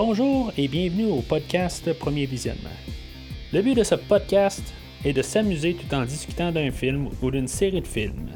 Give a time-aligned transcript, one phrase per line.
[0.00, 2.70] Bonjour et bienvenue au podcast Premier Visionnement.
[3.52, 4.62] Le but de ce podcast
[5.04, 8.30] est de s'amuser tout en discutant d'un film ou d'une série de films.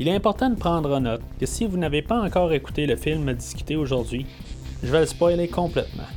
[0.00, 2.96] Il est important de prendre en note que si vous n'avez pas encore écouté le
[2.96, 4.24] film à discuter aujourd'hui,
[4.82, 6.08] je vais le spoiler complètement.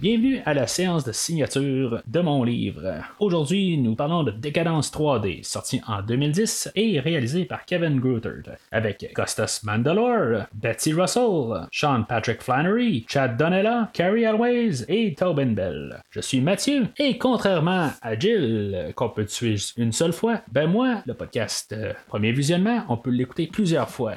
[0.00, 3.02] Bienvenue à la séance de signature de mon livre.
[3.18, 9.12] Aujourd'hui, nous parlons de Décadence 3D, sorti en 2010 et réalisé par Kevin Grootert, avec
[9.12, 16.00] Costas Mandalore, Betsy Russell, Sean Patrick Flannery, Chad Donella, Carrie Always et Tobin Bell.
[16.10, 21.02] Je suis Mathieu et contrairement à Jill, qu'on peut tuer une seule fois, ben moi,
[21.06, 24.14] le podcast euh, Premier Visionnement, on peut l'écouter plusieurs fois.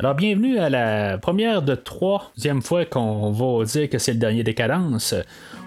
[0.00, 4.42] Alors, bienvenue à la première de troisième fois qu'on va dire que c'est le dernier
[4.42, 5.14] décadence.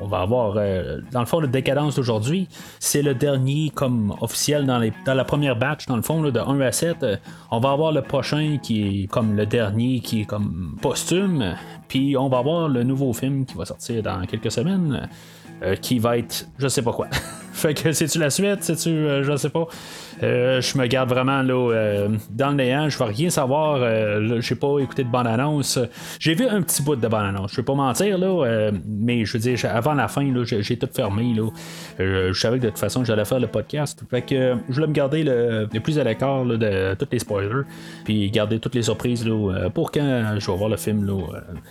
[0.02, 2.48] On va avoir, euh, dans le fond, le décadence d'aujourd'hui.
[2.80, 6.72] C'est le dernier comme officiel dans, la première batch, dans le fond, de 1 à
[6.72, 7.06] 7.
[7.52, 11.54] On va avoir le prochain qui est comme le dernier, qui est comme posthume.
[11.88, 15.09] Puis on va avoir le nouveau film qui va sortir dans quelques semaines.
[15.62, 17.08] Euh, qui va être je sais pas quoi.
[17.54, 19.68] fait que c'est-tu la suite, c'est-tu euh, je sais pas.
[20.22, 23.80] Euh, je me garde vraiment là dans le néant, je vais rien savoir.
[24.42, 25.80] j'ai pas écouté de bande-annonce.
[26.20, 29.40] J'ai vu un petit bout de bande-annonce, je vais pas mentir là, mais je veux
[29.40, 31.34] dire, avant la fin, là, j'ai, tout fermé.
[31.34, 31.50] Là.
[32.00, 34.04] je savais que de toute façon j'allais faire le podcast.
[34.09, 37.64] Fait que je voulais me garder le, plus à l'écart de tous les spoilers,
[38.04, 41.22] puis garder toutes les surprises là, pour quand je vais voir le film là,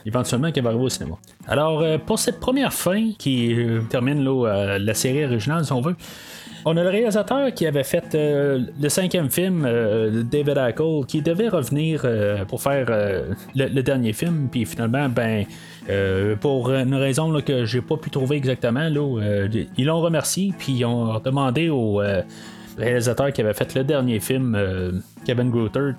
[0.06, 1.16] éventuellement qui va arriver au cinéma.
[1.48, 3.56] Alors pour cette première fin qui
[3.88, 5.96] termine euh, la série originale, on veut.
[6.64, 11.20] On a le réalisateur qui avait fait euh, le cinquième film, euh, David Ackle, qui
[11.20, 12.06] devait revenir
[12.46, 12.86] pour faire
[13.54, 15.44] le, dernier film, puis finalement, ben,
[16.40, 18.88] pour une raison que j'ai pas pu trouver exactement,
[19.76, 22.00] ils l'ont remercié, puis ils ont demandé au
[22.78, 25.96] réalisateur qui avait fait le dernier film, Kevin Grootert,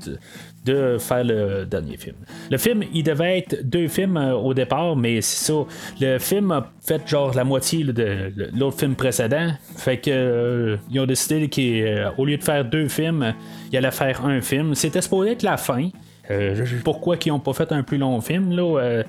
[0.66, 2.16] de faire le dernier film.
[2.50, 5.66] Le film, il devait être deux films euh, au départ, mais c'est ça.
[6.00, 9.52] Le film a fait genre la moitié de l'autre film précédent.
[9.78, 13.34] Fait que euh, ont décidé qu'au lieu de faire deux films,
[13.72, 14.76] il allait faire un film.
[14.76, 15.90] C'était supposé être la fin.
[16.32, 19.04] Euh, pourquoi ils n'ont pas fait un plus long film là euh,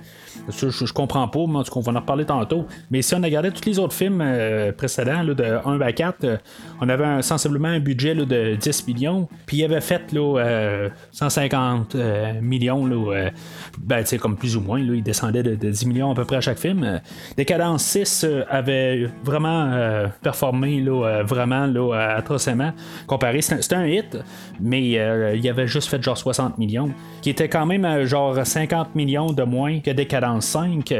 [0.49, 2.67] je, comprends pas, mais en tout cas, on va en reparler tantôt.
[2.91, 6.41] Mais si on a regardé tous les autres films euh, précédents, de 1 à 4,
[6.81, 9.28] on avait sensiblement un budget de 10 millions.
[9.47, 11.97] Puis il avait fait là, 150
[12.41, 13.31] millions, là,
[13.78, 16.59] ben, comme plus ou moins, il descendait de, 10 millions à peu près à chaque
[16.59, 17.01] film.
[17.37, 20.83] Décadence 6 avait vraiment performé
[21.27, 22.72] vraiment atrocement
[23.06, 23.43] comparé.
[23.43, 24.19] C'était un hit,
[24.61, 24.83] mais
[25.37, 26.91] il avait juste fait genre 60 millions
[27.22, 30.95] qui était quand même genre 50 millions de moins que Décadence 5.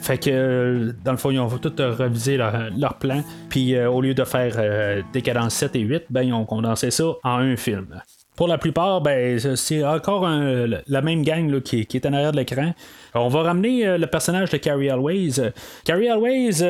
[0.00, 3.22] Fait que, dans le fond, ils ont tout revisé leur, plan.
[3.48, 6.90] Puis, euh, au lieu de faire euh, Décadence 7 et 8, ben, ils ont condensé
[6.90, 8.00] ça en un film.
[8.38, 12.72] Pour la plupart, ben, c'est encore la même gang qui, est en arrière de l'écran.
[13.16, 15.40] On va ramener euh, le personnage de Carrie Always.
[15.84, 16.62] Carrie Always,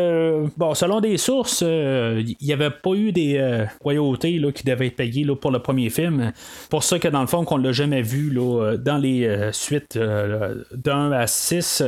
[0.56, 5.26] bon, selon des sources, il n'y avait pas eu des royautés qui devaient être payées
[5.38, 6.32] pour le premier film.
[6.70, 11.26] Pour ça que dans le fond, qu'on l'a jamais vu dans les suites d'un à
[11.26, 11.82] 6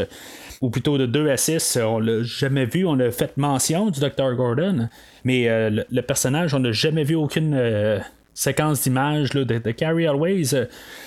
[0.60, 2.84] ou plutôt de 2 à 6, on l'a jamais vu.
[2.84, 4.34] On a fait mention du Dr.
[4.34, 4.90] Gordon,
[5.24, 8.02] mais le, personnage, on n'a jamais vu aucune
[8.34, 10.54] séquence d'images de, de, Carrie Always.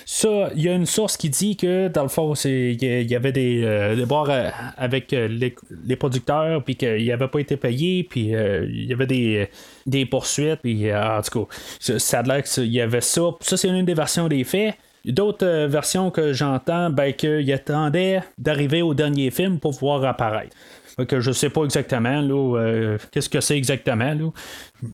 [0.06, 3.32] Ça, il y a une source qui dit que dans le fond, il y avait
[3.32, 8.66] des, euh, euh avec euh, les, producteurs, puis qu'il n'avait pas été payé, puis euh,
[8.68, 9.48] il y avait des,
[9.86, 13.22] des poursuites, puis en tout cas, ça a l'air qu'il y avait ça.
[13.40, 14.74] Ça, c'est une des versions des faits.
[15.04, 20.56] D'autres versions que j'entends, ben, qu'il attendait d'arriver au dernier film pour pouvoir apparaître
[21.02, 24.14] que je sais pas exactement là, euh, qu'est-ce que c'est exactement.
[24.14, 24.30] Là.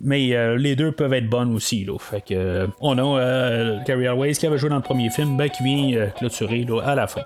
[0.00, 1.84] Mais euh, les deux peuvent être bonnes aussi.
[1.84, 1.98] Là.
[1.98, 5.48] Fait que, euh, on a Carrie Airways qui avait joué dans le premier film, ben,
[5.48, 7.22] qui vient clôturer là, à la fin.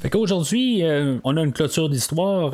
[0.00, 0.82] Fait qu'aujourd'hui,
[1.24, 2.52] on a une clôture d'histoire.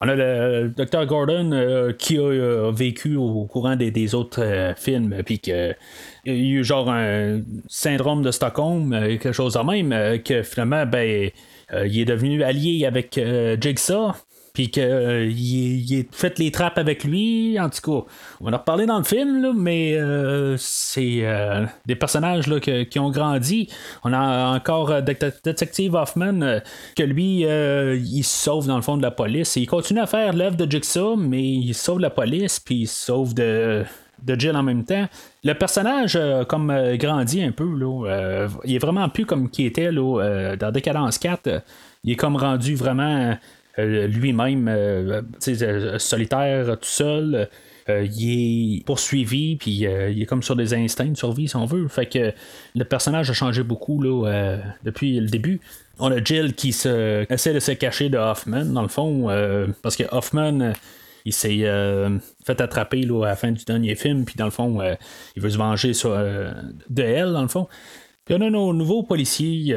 [0.00, 1.06] On a le Dr.
[1.06, 5.74] Gordon qui a vécu au courant des, autres films, puis que
[6.24, 10.18] il y a eu genre un syndrome de Stockholm, euh, quelque chose de même, euh,
[10.18, 11.30] que finalement, ben,
[11.72, 13.20] euh, il est devenu allié avec
[13.60, 14.12] Jigsaw.
[14.52, 17.56] Puis qu'il il, fait les trappes avec lui.
[17.60, 18.06] En tout cas,
[18.40, 19.96] on va en reparler dans le film, mais
[20.58, 21.22] c'est
[21.86, 23.68] des personnages là, qui ont grandi.
[24.02, 26.60] On a encore Detective Hoffman,
[26.96, 29.54] que lui, il sauve dans le fond de la police.
[29.54, 33.34] il continue à faire l'œuvre de Jigsaw, mais il sauve la police, puis il sauve
[33.34, 33.84] de
[34.22, 35.08] de Jill en même temps.
[35.42, 39.64] Le personnage euh, comme euh, grandit un peu, euh, il est vraiment plus comme qui
[39.64, 41.62] était là, dans Décadence 4.
[42.04, 43.36] il est comme rendu vraiment
[43.78, 45.24] lui-même
[45.98, 47.48] solitaire tout seul.
[47.88, 51.88] il est poursuivi, puis il est comme sur des instincts de survie, si on veut.
[51.88, 52.32] Fait que
[52.74, 54.04] le personnage a changé beaucoup
[54.84, 55.60] depuis le début.
[55.98, 59.28] On a Jill qui se, essaie de se cacher de Hoffman, dans le fond,
[59.82, 60.72] parce que Hoffman
[61.24, 64.50] il s'est euh, fait attraper là, à la fin du dernier film, puis dans le
[64.50, 64.94] fond, euh,
[65.36, 66.52] il veut se venger euh,
[66.88, 67.68] de elle, dans le fond.
[68.24, 69.74] Puis on a nos nouveaux policiers,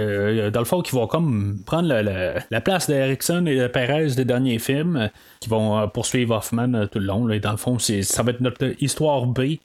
[0.52, 4.60] dans le fond, qui vont comme prendre la, place d'Erickson et de Perez des derniers
[4.60, 5.10] films,
[5.40, 7.28] qui vont poursuivre Hoffman tout le long.
[7.30, 9.56] et dans le fond, ça va être notre histoire B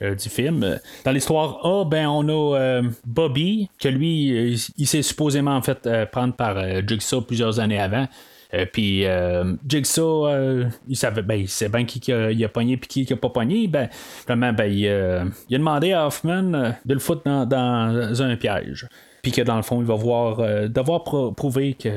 [0.00, 0.78] du film.
[1.04, 6.56] Dans l'histoire A, ben, on a Bobby, que lui, il s'est supposément fait prendre par
[6.86, 8.06] Jigsaw plusieurs années avant.
[8.54, 12.88] Euh, puis euh, Jigsaw, euh, il savait, ben, il bien qui, a, il pogné puis
[12.88, 13.68] qui, qui a pas pogné.
[13.68, 13.88] Ben,
[14.26, 18.88] vraiment, ben, il, a demandé à Hoffman de le foutre dans, un piège.
[19.22, 21.04] Puis que dans le fond, il va voir, devoir
[21.34, 21.92] prouver qu'il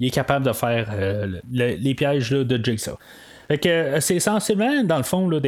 [0.00, 0.90] est capable de faire
[1.50, 2.98] les pièges de Jigsaw.
[3.50, 5.38] Euh, c'est essentiellement, dans le fond, là,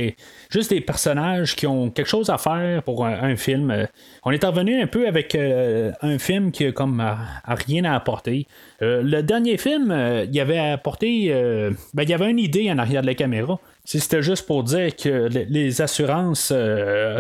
[0.51, 3.71] juste des personnages qui ont quelque chose à faire pour un, film.
[3.71, 3.87] Euh,
[4.25, 8.47] on est revenu un peu avec euh, un film qui comme a, rien à apporter.
[8.81, 11.29] le dernier film, il y avait apporté.
[11.95, 13.59] ben, il y avait une idée en arrière de la caméra.
[13.85, 16.53] C'était juste pour dire que les assurances,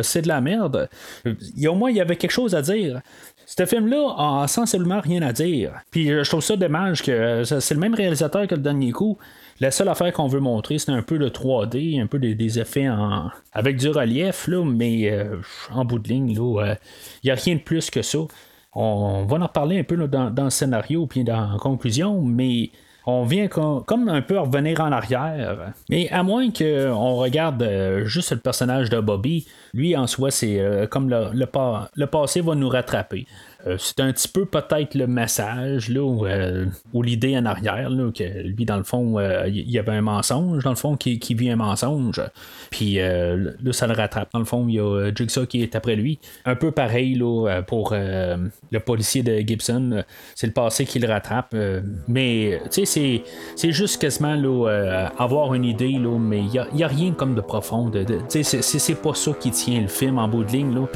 [0.02, 0.88] c'est de la merde,
[1.66, 3.00] au moins il y avait quelque chose à dire.
[3.46, 5.72] Ce film-là a sensiblement rien à dire.
[5.90, 9.18] Puis je trouve ça dommage que c'est le même réalisateur que le dernier coup.
[9.60, 12.88] La seule affaire qu'on veut montrer, c'est un peu le 3D, un peu des, effets
[12.88, 15.36] en, avec du relief, mais euh,
[15.72, 16.74] en bout de ligne, il n'y euh,
[17.32, 18.18] a rien de plus que ça.
[18.74, 22.70] On, va en reparler un peu dans, le scénario puis dans la conclusion, mais
[23.04, 25.72] on vient comme, un peu revenir en arrière.
[25.90, 30.86] Mais à moins qu'on regarde euh, juste le personnage de Bobby, lui en soi, c'est
[30.88, 33.26] comme le, passé va nous rattraper.
[33.68, 38.10] Euh, c'est un petit peu peut-être le message là, ou, euh, l'idée en arrière, là,
[38.12, 41.18] que lui, dans le fond, euh, il y avait un mensonge, dans le fond, qui,
[41.34, 42.20] vit un mensonge.
[42.70, 44.32] Puis là, ça le rattrape.
[44.32, 46.18] Dans le fond, il y a Jigsaw qui est après lui.
[46.44, 50.02] Un peu pareil là, pour le policier de Gibson.
[50.34, 51.54] C'est le passé qui le rattrape.
[52.08, 53.22] mais tu sais,
[53.54, 57.40] c'est juste quasiment là, avoir une idée, là, mais il n'y a, rien comme de
[57.40, 57.90] profond.
[57.90, 60.74] Tu sais, c'est pas ça qui tient le film en bout de ligne.
[60.74, 60.88] Là.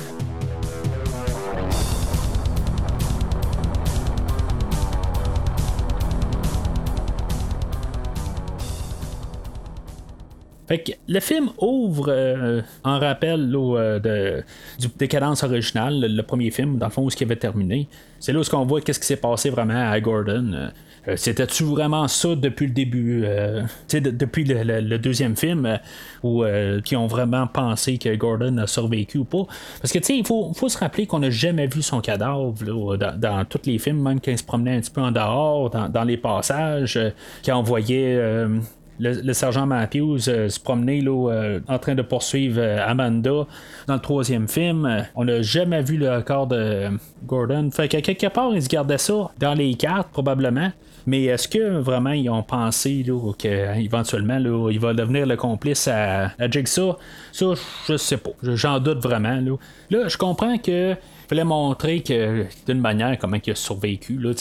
[11.09, 14.43] Le film ouvre euh, en rappel euh, de,
[14.79, 17.89] du décadence originale, le, premier film, dans le fond, où ce qui avait terminé.
[18.21, 20.71] C'est là où on voit qu'est-ce qui s'est passé vraiment à Gordon.
[21.09, 23.27] Euh, c'était-tu vraiment ça depuis le début,
[23.91, 25.81] depuis le, deuxième film,
[26.23, 26.45] où
[26.85, 29.47] qui ont vraiment pensé que Gordon a survécu ou pas?
[29.81, 32.55] Parce que tu sais, il faut, se rappeler qu'on n'a jamais vu son cadavre
[33.17, 35.89] dans, tous les films, même quand il se promenait un petit peu en dehors, dans,
[35.89, 37.01] dans les passages,
[37.43, 38.47] qui envoyait
[39.03, 43.47] le, sergent Matthews euh, se promenait là, euh, en train de poursuivre euh, Amanda
[43.87, 45.07] dans le troisième film.
[45.15, 46.89] On n'a jamais vu le corps de
[47.25, 47.71] Gordon.
[47.73, 50.71] Fait que quelque part, ils se gardaient ça dans les cartes, probablement.
[51.07, 53.05] Mais est-ce que vraiment ils ont pensé
[53.37, 54.39] qu'éventuellement
[54.71, 56.97] il va devenir le complice à, à Jigsaw?
[57.33, 57.47] Ça,
[57.89, 58.31] je sais pas.
[58.43, 59.41] J'en doute vraiment.
[59.41, 59.57] Là.
[59.91, 60.95] là, je comprends que
[61.41, 64.19] montrer que d'une manière comment il a survécu.
[64.19, 64.33] Là,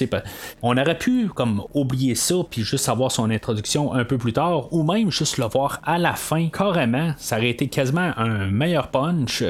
[0.61, 4.71] on aurait pu comme oublier ça puis juste avoir son introduction un peu plus tard
[4.73, 7.13] ou même juste le voir à la fin carrément.
[7.17, 9.43] Ça aurait été quasiment un meilleur punch.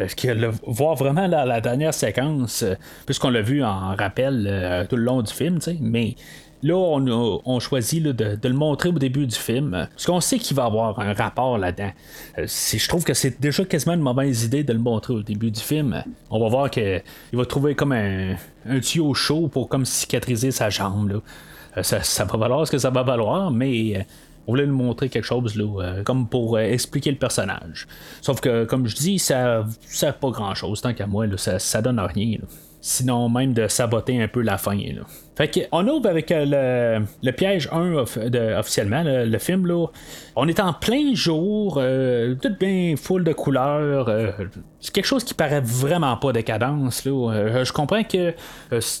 [0.00, 2.74] Euh, que le voir vraiment la, la dernière séquence, euh,
[3.04, 6.16] puisqu'on l'a vu en rappel euh, tout le long du film, mais
[6.62, 10.64] Là, on, choisit de, le montrer au début du film, parce qu'on sait qu'il va
[10.64, 11.90] avoir un rapport là-dedans.
[12.38, 15.50] Euh, je trouve que c'est déjà quasiment une mauvaise idée de le montrer au début
[15.50, 16.04] du film.
[16.30, 17.02] On va voir qu'il
[17.32, 18.36] va trouver comme un,
[18.80, 21.20] tuyau chaud pour comme cicatriser sa jambe.
[21.76, 24.02] Euh, ça, va valoir ce que ça va valoir, mais euh,
[24.46, 27.88] on voulait nous montrer quelque chose là, comme pour expliquer le personnage.
[28.20, 30.80] Sauf que, comme je dis, ça ne pas grand-chose.
[30.80, 32.38] Tant qu'à moi, ça, ça donne rien
[32.82, 34.76] sinon même de saboter un peu la fin.
[34.76, 35.02] Là.
[35.34, 37.94] Fait que, on ouvre avec euh, le, piège 1
[38.58, 39.66] officiellement, le, film.
[39.66, 39.86] Là.
[40.36, 44.08] On est en plein jour, euh, tout bien full de couleurs.
[44.08, 44.30] Euh,
[44.80, 47.06] c'est quelque chose qui paraît vraiment pas décadence.
[47.06, 47.64] Là.
[47.64, 48.34] je comprends que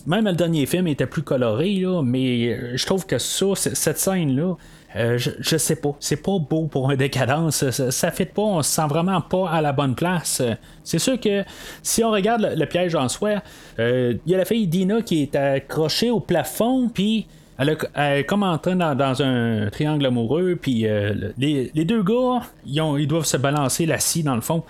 [0.06, 4.56] même le dernier film était plus coloré, là, mais je trouve que ça, cette scène-là,
[4.96, 5.94] euh, je, sais pas.
[6.00, 7.68] C'est pas beau pour un décadence.
[7.70, 8.42] Ça, ça fait pas.
[8.42, 10.42] On se sent vraiment pas à la bonne place.
[10.84, 11.44] C'est sûr que
[11.82, 13.40] si on regarde le, piège en soi, il
[13.80, 17.26] euh, y a la fille Dina qui est accrochée au plafond, puis.
[17.58, 23.06] Elle, est comme en train dans, un triangle amoureux, puis euh, les, deux gars, ils,
[23.06, 24.64] doivent se balancer la scie dans le fond,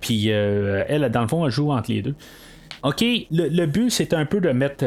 [0.00, 2.14] puis elle, dans le fond, elle joue entre les deux
[2.84, 4.84] OK, le, but, c'est un peu de mettre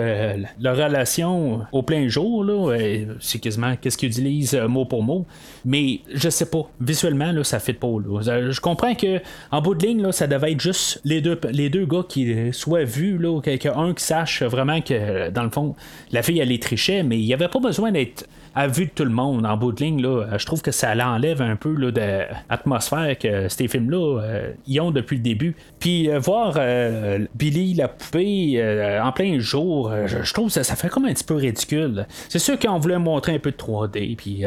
[0.59, 2.43] la relation au plein jour.
[2.43, 2.77] Là,
[3.19, 5.25] c'est quasiment qu'est-ce qu'ils utilisent mot pour mot.
[5.65, 6.69] Mais je sais pas.
[6.79, 7.87] Visuellement, là, ça fait pas.
[7.87, 8.51] Là.
[8.51, 11.71] Je comprends que en bout de ligne, là, ça devait être juste les deux, les
[11.71, 13.41] deux gars qui soient vus, là,
[13.75, 15.75] un qui sache vraiment que, dans le fond,
[16.11, 18.27] la fille, elle est trichait, mais il n'y avait pas besoin d'être
[18.57, 20.95] à vue de tout le monde en bout de ligne, là, je trouve que ça
[20.95, 25.55] l'enlève un peu là, de l'atmosphère que ces films-là euh, y ont depuis le début.
[25.77, 28.61] Puis euh, voir euh, Billy la poupée
[29.01, 32.05] en plein jour, je, trouve ça, fait comme un petit peu ridicule.
[32.29, 34.43] C'est sûr qu'on voulait montrer un peu de 3D, puis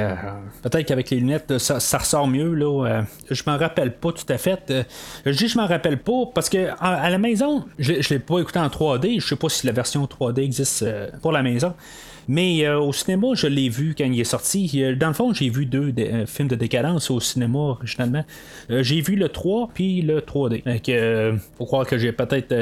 [0.62, 2.54] peut-être qu'avec les lunettes, ça, ressort mieux.
[2.54, 4.72] Là, je m'en rappelle pas tout à fait.
[5.24, 8.38] je dis je m'en rappelle pas parce que à, la maison, je, ne l'ai pas
[8.38, 9.20] écouté en 3D.
[9.20, 10.84] Je sais pas si la version 3D existe
[11.22, 11.74] pour la maison.
[12.30, 14.70] Mais euh, au cinéma, je l'ai vu quand il est sorti.
[14.76, 18.24] Euh, dans le fond, j'ai vu deux euh, films de décadence au cinéma originalement.
[18.68, 20.62] j'ai vu le 3 puis le 3D.
[20.62, 22.54] Donc, faut croire que j'ai peut-être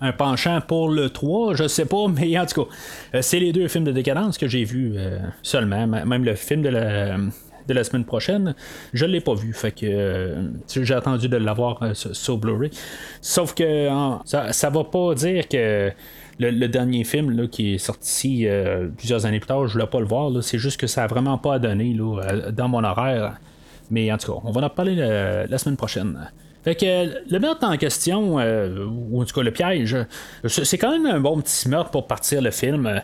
[0.00, 3.66] un penchant pour le 3, je sais pas, mais en tout cas, c'est les deux
[3.66, 4.94] films de décadence que j'ai vus
[5.42, 5.88] seulement.
[5.88, 8.54] Même le film de la semaine prochaine,
[8.92, 9.52] je l'ai pas vu.
[9.52, 10.36] Fait que
[10.68, 12.70] j'ai attendu de l'avoir sur, Blu-ray.
[13.20, 13.88] Sauf que
[14.26, 15.90] ça, ça va pas dire que
[16.38, 19.90] le, dernier film là, qui est sorti euh, plusieurs années plus tard, je ne voulais
[19.90, 20.30] pas le voir.
[20.42, 23.38] C'est juste que ça n'a vraiment pas donner là, dans mon horaire.
[23.90, 26.30] Mais en tout cas, on va en parler euh, la semaine prochaine.
[26.64, 29.96] Fait que le meurtre en question, euh, ou en tout cas le piège,
[30.46, 33.00] c'est quand même un bon petit meurtre pour partir le film.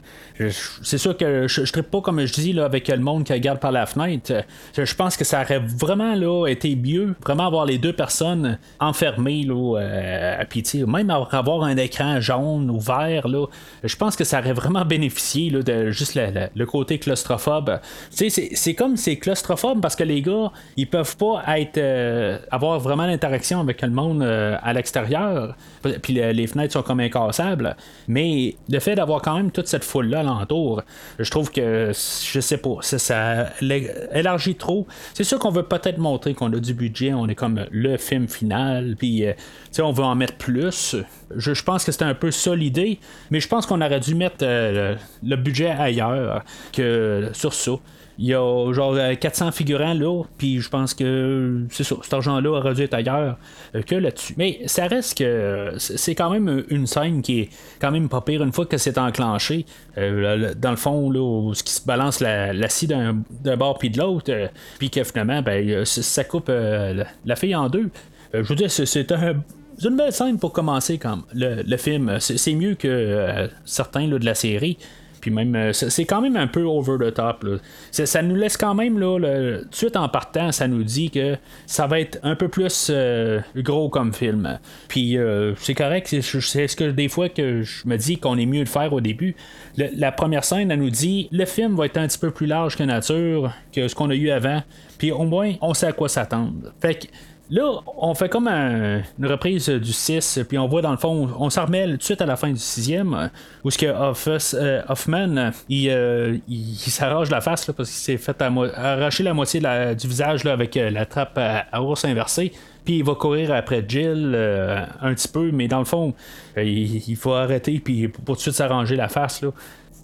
[0.83, 3.61] C'est sûr que je ne pas, comme je dis, là, avec le monde qui regarde
[3.61, 4.33] par la fenêtre.
[4.77, 9.45] Je pense que ça aurait vraiment là, été mieux, vraiment avoir les deux personnes enfermées
[9.45, 13.29] là, euh, à même avoir un écran jaune ou vert.
[13.29, 13.47] Là,
[13.83, 17.79] je pense que ça aurait vraiment bénéficié là, de juste le, côté claustrophobe.
[18.11, 23.07] C'est comme c'est claustrophobe parce que les gars, ils peuvent pas être euh, avoir vraiment
[23.07, 25.55] l'interaction avec le monde euh, à l'extérieur,
[26.03, 27.77] puis les fenêtres sont comme incassables,
[28.09, 30.83] mais le fait d'avoir quand même toute cette foule-là alentour,
[31.19, 34.87] je trouve que, je sais pas, ça, élargit trop.
[35.13, 38.29] C'est sûr qu'on veut peut-être montrer qu'on a du budget, on est comme le film
[38.29, 39.33] final, puis euh,
[39.81, 40.97] on veut en mettre plus.
[41.37, 42.99] Je, pense que c'était un peu ça l'idée,
[43.31, 47.73] mais je pense qu'on aurait dû mettre euh, le budget ailleurs que sur ça.
[48.19, 52.13] Il y a genre 400 euh, figurants là, puis je pense que c'est ça, cet
[52.13, 53.37] argent-là aurait dû être ailleurs
[53.75, 54.35] euh, que là-dessus.
[54.37, 57.49] Mais ça reste que c'est quand même une scène qui est
[57.81, 59.67] quand même pas pire une fois que c'est enclenché.
[59.99, 63.25] Euh, dans le fond, là, ce qui se balance la, scie d'un,
[63.57, 64.33] bord puis de l'autre,
[64.79, 67.91] puis que finalement, ben, ça coupe la, fille en deux.
[68.33, 72.19] je veux dire, c'est, une belle scène pour commencer quand le, film.
[72.21, 74.79] C'est, mieux que certains de la série.
[75.25, 77.47] Puis même, euh, c'est quand même un peu over the top.
[77.91, 81.39] Ça, nous laisse quand même, là, tout de suite en partant, ça nous dit que
[81.65, 84.59] ça va être un peu plus euh, gros comme film.
[84.87, 88.45] Puis euh, c'est correct, c'est ce que des fois que je me dis qu'on est
[88.45, 89.35] mieux de faire au début.
[89.79, 92.77] la première scène, elle nous dit le film va être un petit peu plus large
[92.77, 94.63] que nature, que ce qu'on a eu avant.
[94.99, 96.53] Puis au moins, on sait à quoi s'attendre.
[96.83, 97.07] Fait que
[97.51, 101.51] Là, on fait comme une reprise du 6, puis on voit dans le fond, on
[101.51, 103.29] s'en remet tout de suite à la fin du 6e,
[103.63, 109.35] où ce que euh, Hoffman, il, s'arrache la face parce qu'il s'est fait arracher la
[109.35, 112.53] moitié du visage avec euh, la trappe à, ours inversée
[112.85, 116.13] puis il va courir après Jill euh, un petit peu, mais dans le fond,
[116.57, 119.43] il, faut arrêter puis pour tout de suite s'arranger la face.
[119.43, 119.51] Là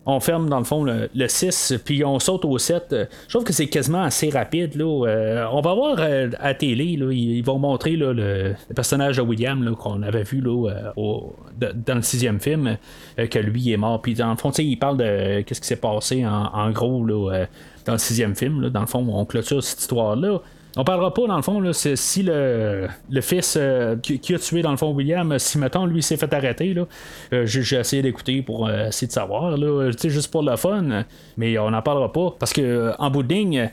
[0.07, 2.95] on ferme dans le fond le, 6, puis on saute au 7.
[3.26, 4.80] Je trouve que c'est quasiment assez rapide.
[4.80, 9.75] Euh, on va voir euh, à télé, là, ils, vont montrer le, personnage de William
[9.76, 12.76] qu'on avait vu là, euh, dans le sixième film,
[13.16, 14.00] que lui est mort.
[14.00, 17.99] Puis dans le fond, il parle de qu'est-ce qui s'est passé en, gros dans le
[17.99, 18.71] sixième film.
[18.71, 20.38] Dans le fond, on clôture cette histoire-là.
[20.77, 24.62] On parlera pas, dans le fond, là, si le, le fils euh, qui, a tué,
[24.62, 26.87] dans le fond, William, si, mettons, lui s'est fait arrêter, là,
[27.33, 31.05] euh, j'ai, essayé d'écouter pour euh, essayer de savoir, là, juste pour le fun,
[31.37, 33.71] mais on n'en parlera pas, parce que en bout de ligne,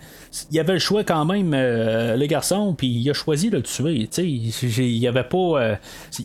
[0.52, 4.10] il avait le choix quand même, le garçon, puis il a choisi de le tuer,
[4.68, 5.78] il avait pas...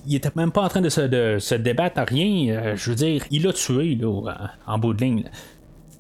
[0.07, 2.97] il était même pas en train de se, de se débattre à rien, je veux
[2.97, 4.23] dire, il l'a tué, là,
[4.67, 5.25] en bout de ligne.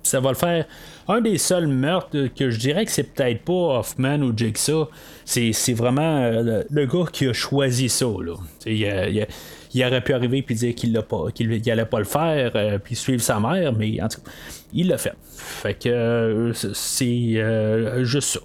[0.02, 0.66] Ça va le faire
[1.08, 4.88] un des seuls meurtres que je dirais que c'est peut-être pas Hoffman ou Jigsaw,
[5.24, 8.06] c'est, vraiment euh, le, gars qui a choisi ça.
[8.06, 8.34] Là.
[8.66, 12.94] Il, aurait pu arriver et dire qu'il pas, qu'il allait pas le faire, euh, puis
[12.94, 14.30] suivre sa mère, mais en tout cas,
[14.72, 15.14] il l'a fait.
[15.36, 18.40] Fait que euh, c'est juste ça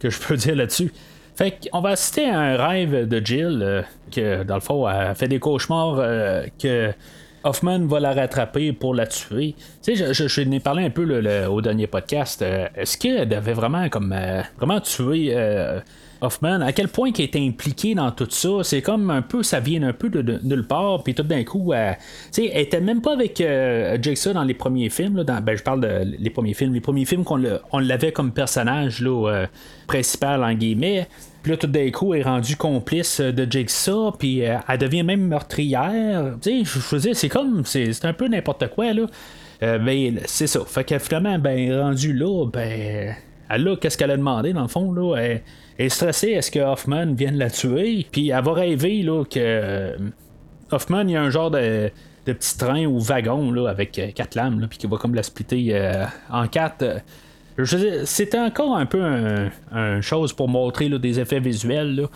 [0.00, 0.92] que je peux dire là-dessus.
[1.34, 5.38] Fait qu'on va citer un rêve de Jill, que dans le fond, a fait des
[5.38, 5.96] cauchemars
[6.58, 6.92] que
[7.48, 9.54] Hoffman va la rattraper pour la tuer.
[9.82, 12.42] Tu sais, je, je, n'ai parlé un peu au dernier podcast.
[12.42, 14.14] Est-ce qu'elle devait vraiment comme
[14.58, 15.34] vraiment tuer
[16.20, 19.60] Hoffman, à quel point il était impliqué dans tout ça, c'est comme un peu, ça
[19.60, 21.92] vient un peu de, nulle part, puis tout d'un coup, euh,
[22.32, 23.96] tu sais, elle était même pas avec euh,
[24.34, 27.24] dans les premiers films, là, ben, je parle de les premiers films, les premiers films
[27.24, 27.40] qu'on
[27.72, 29.46] on l'avait comme personnage euh,
[29.86, 31.06] principal en guillemets.
[31.48, 36.36] Puis tout d'un coup, elle est rendue complice de Jigsaw, puis elle devient même meurtrière.
[36.40, 39.06] Tu sais, je veux c'est comme, c'est, un peu n'importe quoi, là.
[39.60, 40.60] ben, c'est ça.
[40.66, 43.14] Fait que finalement, ben, rendu là, ben,
[43.48, 45.16] elle a, qu'est-ce qu'elle a demandé, dans le fond, là?
[45.16, 45.42] Elle,
[45.78, 48.04] est stressée, est-ce que Hoffman vienne la tuer?
[48.10, 49.96] Puis elle va rêver, là, que euh,
[50.72, 51.90] Hoffman, il y a un genre de,
[52.26, 55.22] de petit train ou wagon, là, avec euh, quatre lames, puis qui va comme la
[55.22, 57.02] splitter euh, en quatre.
[58.04, 59.02] C'était encore un peu
[59.72, 61.96] un, chose pour montrer là, des effets visuels.
[61.96, 62.08] Là.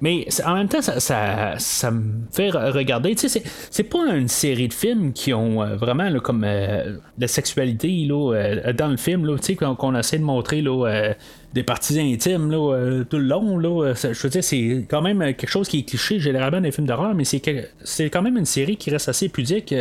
[0.00, 3.14] Mais en même temps, ça, ça, me fait regarder.
[3.14, 7.28] Tu sais, c'est pas une série de films qui ont euh, vraiment comme euh, la
[7.28, 11.14] sexualité là, euh, dans le film, tu sais, qu'on essaie de montrer là,
[11.54, 13.58] des parties intimes là, tout le long.
[13.58, 16.72] Là, je veux dire, c'est quand même quelque chose qui est cliché généralement dans les
[16.72, 17.42] films d'horreur, mais c'est,
[17.82, 19.74] c'est quand même une série qui reste assez pudique.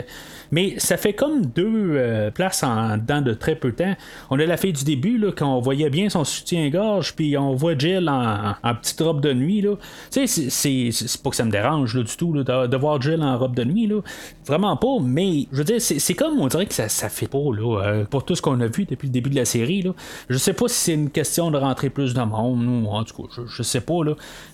[0.52, 3.96] Mais ça fait comme deux places en dedans de très peu de temps.
[4.30, 7.54] On a la fille du début, là, quand on voyait bien son soutien-gorge, puis on
[7.56, 9.62] voit Jill en, petite robe de nuit.
[9.62, 9.76] Là.
[10.12, 10.50] Tu sais,
[10.92, 13.88] c'est pas que ça me dérange du tout de, voir Jill en robe de nuit.
[13.88, 14.02] Là.
[14.46, 17.38] Vraiment pas, mais je veux dire, c'est comme on dirait que ça, ça fait pas
[17.38, 19.82] là, euh, pour tout ce qu'on a vu depuis le début de la série.
[19.82, 19.92] Là.
[20.30, 23.42] Je sais pas si c'est une question rentrer plus de monde, ou en tout cas,
[23.48, 24.04] je, sais pas.
[24.04, 24.14] Là.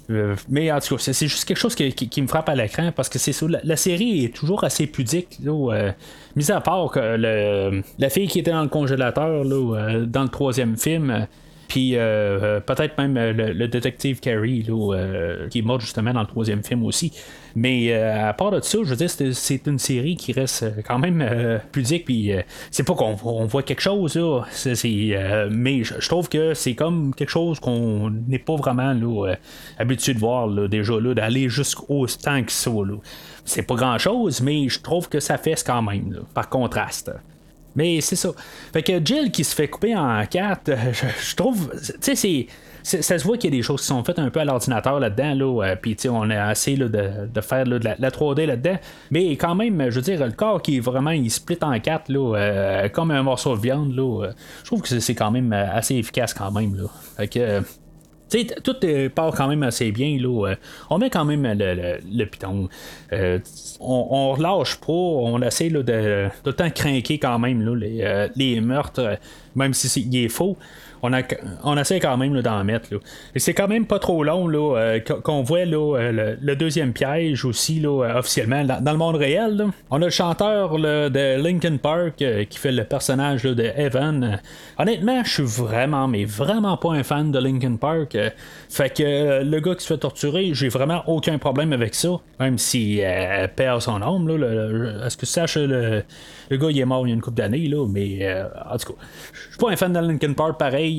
[0.10, 3.10] Euh, mais en tout cas, c'est juste quelque chose qui, me frappe à l'écran parce
[3.10, 3.36] que c'est.
[3.64, 5.40] La, série est toujours assez pudique.
[5.44, 5.92] Là, euh,
[6.36, 10.30] mis à part que le, la fille qui était dans le congélateur là, dans le
[10.30, 11.28] troisième film
[11.72, 14.68] puis euh, euh, peut-être même euh, le, détective Carrie,
[15.50, 17.14] qui est mort justement dans le troisième film aussi.
[17.56, 21.26] Mais à part de ça, je veux dire, c'est une série qui reste quand même
[21.72, 22.04] pudique.
[22.04, 22.32] Puis
[22.72, 24.44] c'est pas qu'on voit quelque chose, là.
[25.50, 29.36] mais je, trouve que c'est comme quelque chose qu'on n'est pas vraiment là,
[29.78, 32.72] habitué de voir déjà, là, d'aller jusqu'au temps que ça.
[33.46, 37.12] C'est pas grand chose, mais je trouve que ça fait quand même, par contraste.
[37.76, 38.30] Mais c'est ça.
[38.74, 41.72] Fait que Jill qui se fait couper en quatre, euh, je, trouve.
[41.80, 42.48] Tu sais, c'est.
[43.02, 45.00] ça se voit qu'il y a des choses qui sont faites un peu à l'ordinateur
[45.00, 48.78] là-dedans, là, euh, puis on a essayé là, de, faire de, la, 3D là-dedans,
[49.12, 52.10] mais quand même, je veux dire, le corps qui est vraiment, il split en quatre,
[52.10, 55.96] là, euh, comme un morceau de viande, là, je trouve que c'est quand même assez
[55.96, 56.76] efficace quand même.
[56.76, 56.88] Là.
[57.18, 57.62] Fait que,
[58.64, 58.76] tout
[59.14, 60.18] part quand même assez bien.
[60.20, 60.50] Là.
[60.50, 60.56] Euh,
[60.90, 62.70] on met quand même le, piton.
[63.14, 63.40] Euh,
[63.80, 64.92] on, relâche pas.
[64.94, 69.18] On essaie là, de le temps craquer quand même là, les, euh, les meurtres,
[69.56, 70.58] même si c'est, est faux
[71.04, 71.22] on, a,
[71.64, 72.94] on essaie quand même d'en mettre.
[72.94, 73.00] Là.
[73.36, 76.94] Et c'est quand même pas trop long là, euh, qu'on voit là, euh, le, deuxième
[76.94, 79.66] piège aussi là, euh, officiellement dans, le monde réel.
[79.90, 84.40] On a le chanteur de Linkin Park qui fait le personnage de Evan.
[84.78, 88.18] honnêtement, je suis vraiment, mais vraiment pas un fan de Linkin Park.
[88.70, 92.10] fait que le gars qui se fait torturer, j'ai vraiment aucun problème avec ça.
[92.40, 93.04] Même s'il
[93.56, 94.30] perd son âme.
[95.06, 96.04] Est-ce que tu saches le
[96.50, 98.30] le gars, il est mort il y a une couple d'années, là, mais
[98.70, 99.00] en tout cas,
[99.34, 100.91] je suis pas un fan de Linkin Park pareil.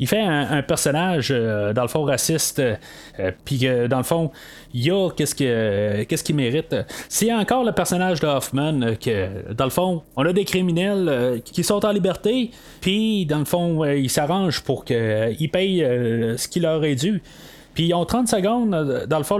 [0.00, 4.30] Il fait un, personnage, euh, dans le fond, raciste, euh, puis dans le fond,
[4.74, 6.74] il y a qu'est-ce qu'il qu'est-ce qu'il mérite.
[7.08, 11.64] C'est encore le personnage de Hoffman que, dans le fond, on a des criminels qui
[11.64, 15.84] sont en liberté, puis dans le fond, ils s'arrangent pour qu'ils payent
[16.36, 17.22] ce qui leur est dû.
[17.74, 19.38] Puis ils ont 30 secondes, dans le fond,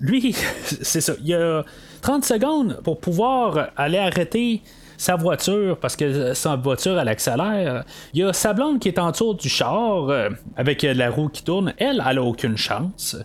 [0.00, 0.32] lui,
[0.64, 1.64] c'est ça, il y a
[2.02, 4.62] 30 secondes pour pouvoir aller arrêter
[4.98, 7.84] sa voiture, parce que sa voiture, elle accélère.
[8.12, 11.28] Il y a sa blonde qui est en dessous du char, euh, avec la roue
[11.28, 11.72] qui tourne.
[11.78, 13.16] Elle, elle a aucune chance.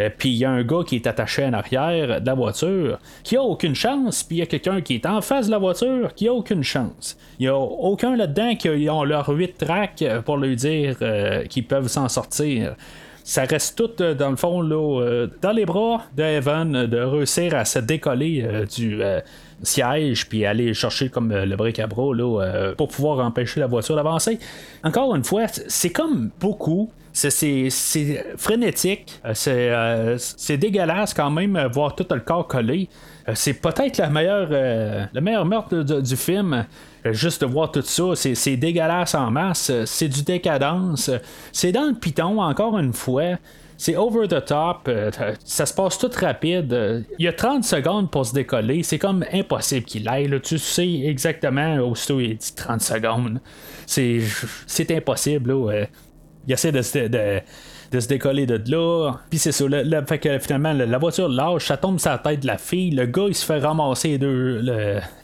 [0.00, 2.98] Euh, puis il y a un gars qui est attaché en arrière de la voiture
[3.22, 4.24] qui a aucune chance.
[4.24, 6.64] Puis il y a quelqu'un qui est en face de la voiture qui a aucune
[6.64, 7.16] chance.
[7.38, 11.64] Il n'y a aucun là-dedans qui ont leur 8 tracks pour lui dire euh, qu'ils
[11.64, 12.74] peuvent s'en sortir
[13.22, 17.78] ça reste tout dans le fond là, dans les bras d'Evan de réussir à se
[17.78, 19.00] décoller du,
[19.62, 24.38] siège puis aller chercher comme euh, le bric-à-bras euh, pour pouvoir empêcher la voiture d'avancer.
[24.84, 26.90] Encore une fois, c'est comme beaucoup.
[27.12, 27.68] C'est
[28.36, 32.88] frénétique, euh, c'est dégueulasse quand même voir tout le corps collé.
[33.34, 36.64] C'est peut-être la meilleure, le meilleur meurtre du film.
[37.06, 41.10] Juste de voir tout ça, c'est dégueulasse en masse, c'est du décadence,
[41.50, 43.38] c'est dans le piton encore une fois
[43.80, 45.10] c'est over the top, euh,
[45.42, 47.06] ça se passe tout rapide.
[47.18, 50.30] Il y a 30 secondes pour se décoller, c'est comme impossible qu'il aille.
[50.42, 53.40] Tu sais exactement aussitôt il dit 30 secondes.
[53.86, 54.20] C'est,
[54.66, 55.54] c'est impossible.
[56.46, 57.40] il essaie de,
[57.90, 59.14] de se décoller de là.
[59.30, 59.64] Puis c'est ça,
[60.06, 62.90] fait que finalement, la voiture lâche, ça tombe sur la tête de la fille.
[62.90, 64.60] Le gars, il se fait ramasser deux,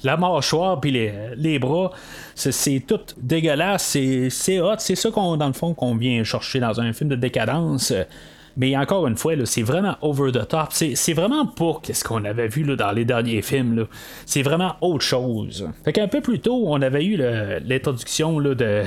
[0.03, 1.91] la mâchoire, puis les, les bras.
[2.35, 3.99] C'est, tout dégueulasse.
[4.31, 4.77] C'est, hot.
[4.79, 7.93] C'est ça qu'on, dans le fond, qu'on vient chercher dans un film de décadence.
[8.57, 10.69] Mais encore une fois, c'est vraiment over the top.
[10.71, 13.87] C'est, vraiment pas ce qu'on avait vu dans les derniers films.
[14.25, 15.69] C'est vraiment autre chose.
[15.85, 18.85] Fait qu'un peu plus tôt, on avait eu l'introduction de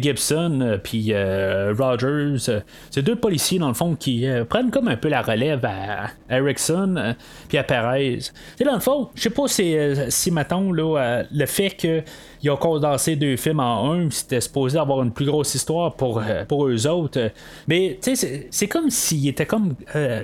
[0.00, 2.48] Gibson euh, puis euh, Rogers.
[2.48, 6.10] Euh, c'est deux policiers dans le fond qui prennent comme un peu la relève à
[6.30, 7.14] Erickson
[7.48, 8.18] puis à Perez.
[8.64, 9.76] Dans le fond, je sais pas si,
[10.08, 12.02] si le fait que
[12.44, 16.22] ils ont condensé deux films en un, c'était supposé avoir une plus grosse histoire pour,
[16.48, 17.30] pour eux autres.
[17.68, 19.74] Mais c'est comme s'ils étaient comme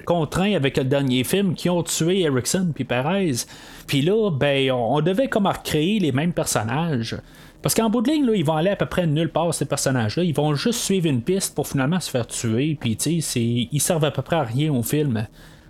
[0.05, 3.45] contraints avec le dernier film qui ont tué Erickson puis Perez.
[3.87, 7.17] Puis là, ben, on, on devait comme recréer les mêmes personnages.
[7.69, 10.25] Parce qu'en bout de ligne, ils vont aller à peu près nulle part, ces personnages-là.
[10.25, 12.79] Ils vont juste suivre une piste pour finalement se faire tuer.
[12.81, 15.27] Puis, tu sais, ils servent à peu près à rien au film.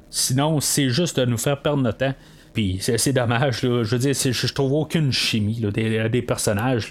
[0.08, 2.14] Sinon, c'est juste de nous faire perdre notre temps.
[2.52, 6.88] Puis c'est dommage, je veux dire, je trouve aucune chimie des, personnages.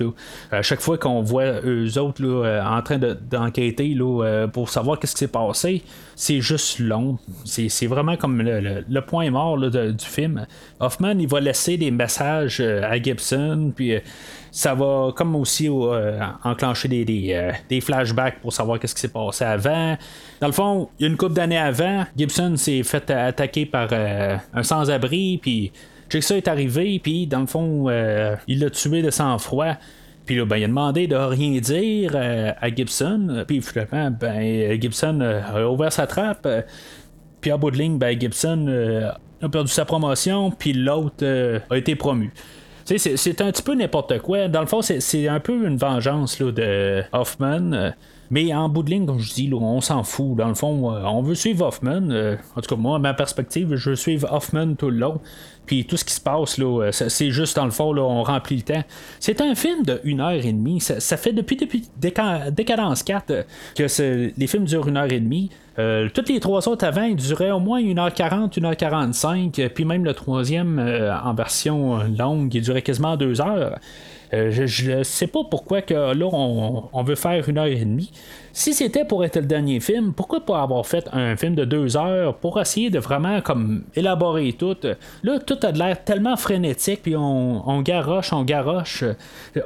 [0.51, 5.13] À chaque fois qu'on voit eux autres euh, en train d'enquêter euh, pour savoir qu'est-ce
[5.13, 5.83] qui s'est passé,
[6.19, 7.19] c'est juste long.
[7.45, 10.47] C'est vraiment comme le, point mort du film.
[10.79, 13.93] Hoffman, il va laisser des messages euh, à Gibson, puis
[14.51, 19.45] ça va comme aussi euh, enclencher des, euh, flashbacks pour savoir qu'est-ce qui s'est passé
[19.45, 19.95] avant.
[20.41, 23.89] Dans le fond, il y a une couple d'années avant, Gibson s'est fait attaquer par
[23.91, 25.71] euh, un sans-abri, puis
[26.09, 27.89] Jigsaw est arrivé, puis dans le fond,
[28.47, 29.75] il l'a tué de sang-froid.
[30.27, 33.43] Puis là, ben, il a demandé de rien dire à Gibson.
[33.47, 36.47] Puis finalement, ben, Gibson a ouvert sa trappe.
[37.41, 38.67] puis à bout de ligne, ben, Gibson
[39.41, 41.25] a perdu sa promotion, puis l'autre
[41.69, 42.31] a été promu
[42.95, 44.47] c'est un petit peu n'importe quoi.
[44.47, 47.73] Dans le fond, c'est un peu une vengeance là, de Hoffman.
[47.73, 47.91] Euh,
[48.29, 50.35] mais en bout de ligne, comme je dis, on s'en fout.
[50.37, 52.09] Dans le fond, euh, on veut suivre Hoffman.
[52.09, 55.21] Euh, en tout cas, moi, ma perspective, je veux suivre Hoffman tout le long.
[55.67, 58.55] Puis tout ce qui se passe, là, c'est juste dans le fond, là, on remplit
[58.55, 58.83] le temps.
[59.19, 60.79] C'est un film de 1 heure et demie.
[60.79, 65.51] Ça, fait depuis, depuis Décadence 4 que les films durent une heure et demie.
[65.79, 70.13] Euh, toutes les trois autres avant, ils duraient au moins 1h40, 1h45, puis même le
[70.13, 73.77] troisième euh, en version longue, il durait quasiment 2 heures.
[74.33, 78.11] Euh, je ne sais pas pourquoi que là on, veut faire une heure et demie.
[78.51, 81.95] Si c'était pour être le dernier film, pourquoi pas avoir fait un film de deux
[81.95, 84.75] heures pour essayer de vraiment comme élaborer tout?
[85.23, 89.03] Là, tout a l'air tellement frénétique, puis on, garoche, on garoche.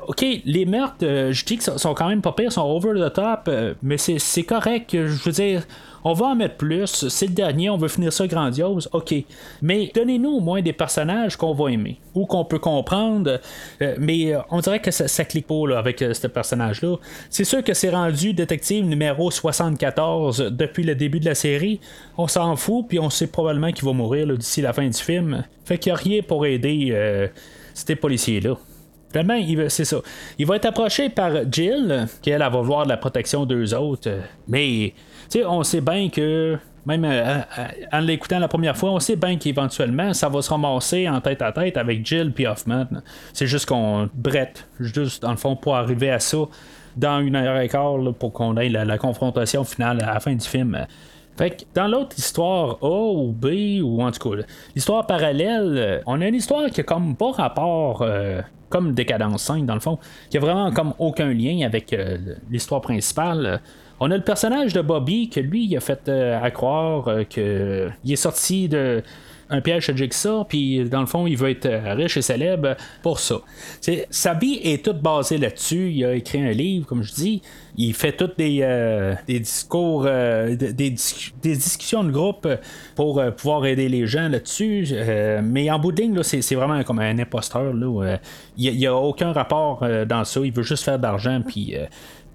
[0.07, 3.49] Ok, les meurtres, je dis que sont quand même pas pires, sont over the top,
[3.81, 4.89] mais c'est correct.
[4.91, 5.63] Je veux dire
[6.03, 9.13] on va en mettre plus, c'est le dernier, on veut finir ça grandiose, ok.
[9.61, 13.39] Mais donnez-nous au moins des personnages qu'on va aimer ou qu'on peut comprendre.
[13.81, 16.97] Euh, mais euh, on dirait que ça, clique pas avec euh, ce personnage-là.
[17.29, 21.79] C'est sûr que c'est rendu détective numéro 74 depuis le début de la série.
[22.17, 25.43] On s'en fout, puis on sait probablement qu'il va mourir d'ici la fin du film.
[25.65, 27.29] Fait qu'il n'y a rien pour aider
[27.73, 28.55] ces policiers-là.
[29.11, 29.97] Finalement, c'est ça.
[30.37, 34.09] Il va être approché par Jill, qui elle, va voir la protection d'eux autres.
[34.47, 34.93] Mais
[35.45, 39.37] on sait bien que même euh, euh, en l'écoutant la première fois, on sait bien
[39.37, 42.87] qu'éventuellement, ça va se ramasser en tête à tête avec Jill et Hoffman.
[43.33, 46.37] C'est juste qu'on brette, juste dans le fond, pour arriver à ça
[46.97, 50.45] dans une heure et quart pour qu'on ait la, confrontation finale à la fin du
[50.45, 50.85] film.
[51.37, 54.43] Fait que dans l'autre histoire A ou B, ou en tout cas,
[54.75, 58.01] l'histoire parallèle, on a une histoire qui a comme pas rapport.
[58.01, 61.93] Euh, comme Décadence 5 dans le fond, qui a vraiment comme aucun lien avec
[62.49, 63.59] l'histoire principale.
[64.03, 67.23] On a le personnage de Bobby que lui, il a fait euh, à croire euh,
[67.23, 69.03] qu'il est sorti de
[69.53, 72.77] un piège à Jigsaw, puis dans le fond, il veut être euh, riche et célèbre
[73.03, 73.41] pour ça.
[74.09, 75.91] sa vie est toute basée là-dessus.
[75.91, 77.41] Il a écrit un livre, comme je dis.
[77.75, 78.59] Il fait toutes des,
[79.27, 82.47] des discours, des, discussions de groupe
[82.95, 84.87] pour pouvoir aider les gens là-dessus.
[85.43, 87.73] mais en bout de ligne, c'est, vraiment comme un imposteur.
[88.57, 90.39] il n'y a, aucun rapport dans ça.
[90.43, 91.75] Il veut juste faire d'argent, puis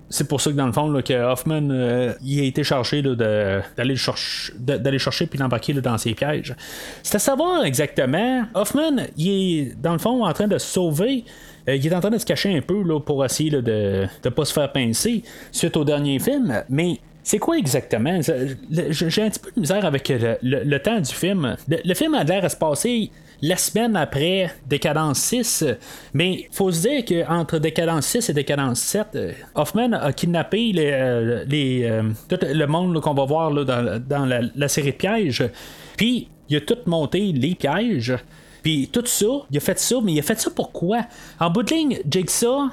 [0.09, 4.53] c'est pour ça que dans le fond, que Hoffman euh, a été chargé d'aller chercher,
[4.99, 6.55] chercher puis d'embarquer dans ses pièges.
[7.03, 8.45] C'est à savoir exactement.
[8.55, 11.25] Hoffman, il est dans le fond en train de sauver.
[11.69, 14.31] Euh, il est en train de se cacher un peu là, pour essayer de ne
[14.31, 16.63] pas se faire pincer suite au dernier film.
[16.69, 18.21] Mais c'est quoi exactement?
[18.71, 21.57] J'ai un petit peu de misère avec le, temps du film.
[21.69, 23.11] Le, film a l'air à se passer
[23.43, 25.65] la semaine après Décadence 6.
[26.15, 30.91] Mais faut se dire qu'entre Décadence 6 et Décadence 7, euh, Hoffman a kidnappé les,
[30.93, 35.45] euh, euh, le monde qu'on va voir dans, la, série de pièges.
[35.97, 38.17] Puis il a tout monté les pièges.
[38.63, 41.03] Puis tout ça, il a fait ça, mais il a fait ça pourquoi?
[41.39, 42.69] En bout de ligne, Jigsaw,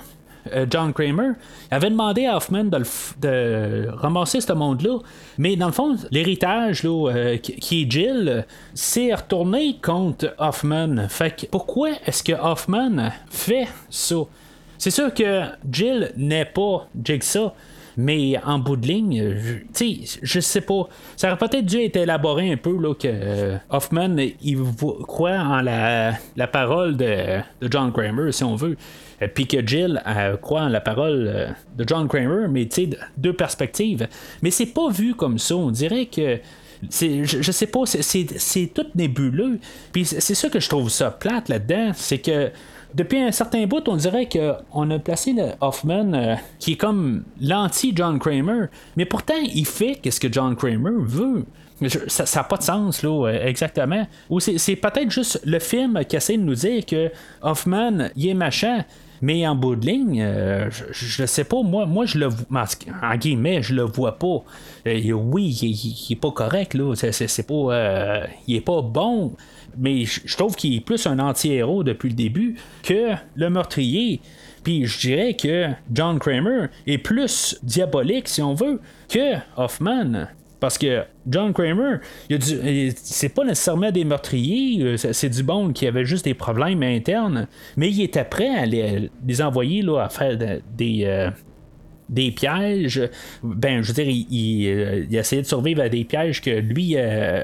[0.69, 1.33] John Kramer,
[1.71, 2.81] avait demandé à Hoffman de,
[3.21, 4.99] de ramasser ce monde-là.
[5.37, 6.81] Mais dans le fond, l'héritage
[7.41, 11.07] qui est Jill, s'est retourné contre Hoffman.
[11.09, 14.15] Fait que pourquoi est-ce que Hoffman fait ça?
[14.77, 17.51] C'est sûr que Jill n'est pas Jigsaw.
[17.97, 19.35] Mais en bout de ligne,
[19.73, 20.87] sais, je sais pas.
[21.15, 24.57] Ça aurait peut-être dû être élaboré un peu là, que euh, Hoffman il
[25.07, 28.77] croit en la, la parole de, de, John Kramer, si on veut.
[29.21, 30.01] Euh, puis que Jill
[30.41, 34.07] croit en la parole euh, de John Kramer, mais tu sais, deux perspectives.
[34.41, 35.55] Mais c'est pas vu comme ça.
[35.55, 36.39] On dirait que
[36.91, 39.59] je, je, sais pas, c'est tout nébuleux.
[39.91, 42.51] Puis c'est ça que je trouve ça plate là-dedans, c'est que
[42.93, 47.23] depuis un certain bout, on dirait qu'on a placé le Hoffman euh, qui est comme
[47.41, 51.45] l'anti-John Kramer, mais pourtant il fait ce que John Kramer veut.
[52.07, 54.07] ça n'a pas de sens, là, exactement.
[54.29, 58.33] Ou c'est peut-être juste le film qui essaie de nous dire que Hoffman, il est
[58.33, 58.85] machin.
[59.23, 62.65] Mais en bout de ligne, euh, je, ne sais pas, moi, moi je le vois,
[63.01, 64.43] en guillemets, je le vois pas.
[64.85, 66.93] oui, il, est pas correct, là.
[66.95, 68.27] C'est, pas.
[68.47, 69.33] il est pas bon
[69.77, 74.21] mais je trouve qu'il est plus un anti-héros depuis le début que le meurtrier.
[74.63, 80.27] Puis je dirais que John Kramer est plus diabolique, si on veut, que Hoffman.
[80.63, 81.97] Parce que John Kramer,
[82.95, 87.49] c'est pas nécessairement des meurtriers, euh, c'est du bon qui avait juste des problèmes internes,
[87.75, 91.29] mais il était prêt à les, envoyer là, à faire des, euh,
[92.07, 93.09] des pièges.
[93.43, 96.95] Ben, je veux dire, il, euh, essayait de survivre à des pièges que lui,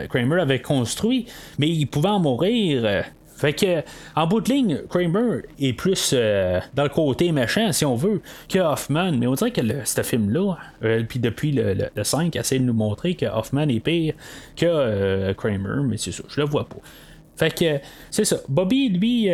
[0.08, 1.26] Kramer, avait construits,
[1.58, 3.04] mais il pouvait en mourir.
[3.40, 3.84] Fait que,
[4.16, 8.22] en bout de ligne, Kramer est plus euh, dans le côté méchant, si on veut,
[8.50, 9.14] que Hoffman.
[9.14, 10.58] Mais on dirait que ce film-là,
[11.08, 14.14] puis depuis le, 5, essaie de nous montrer que Hoffman est pire
[14.56, 16.78] que Kramer, mais c'est ça, je le vois pas.
[17.38, 17.80] Fait que,
[18.12, 18.38] c'est ça.
[18.50, 19.30] Bobby, lui,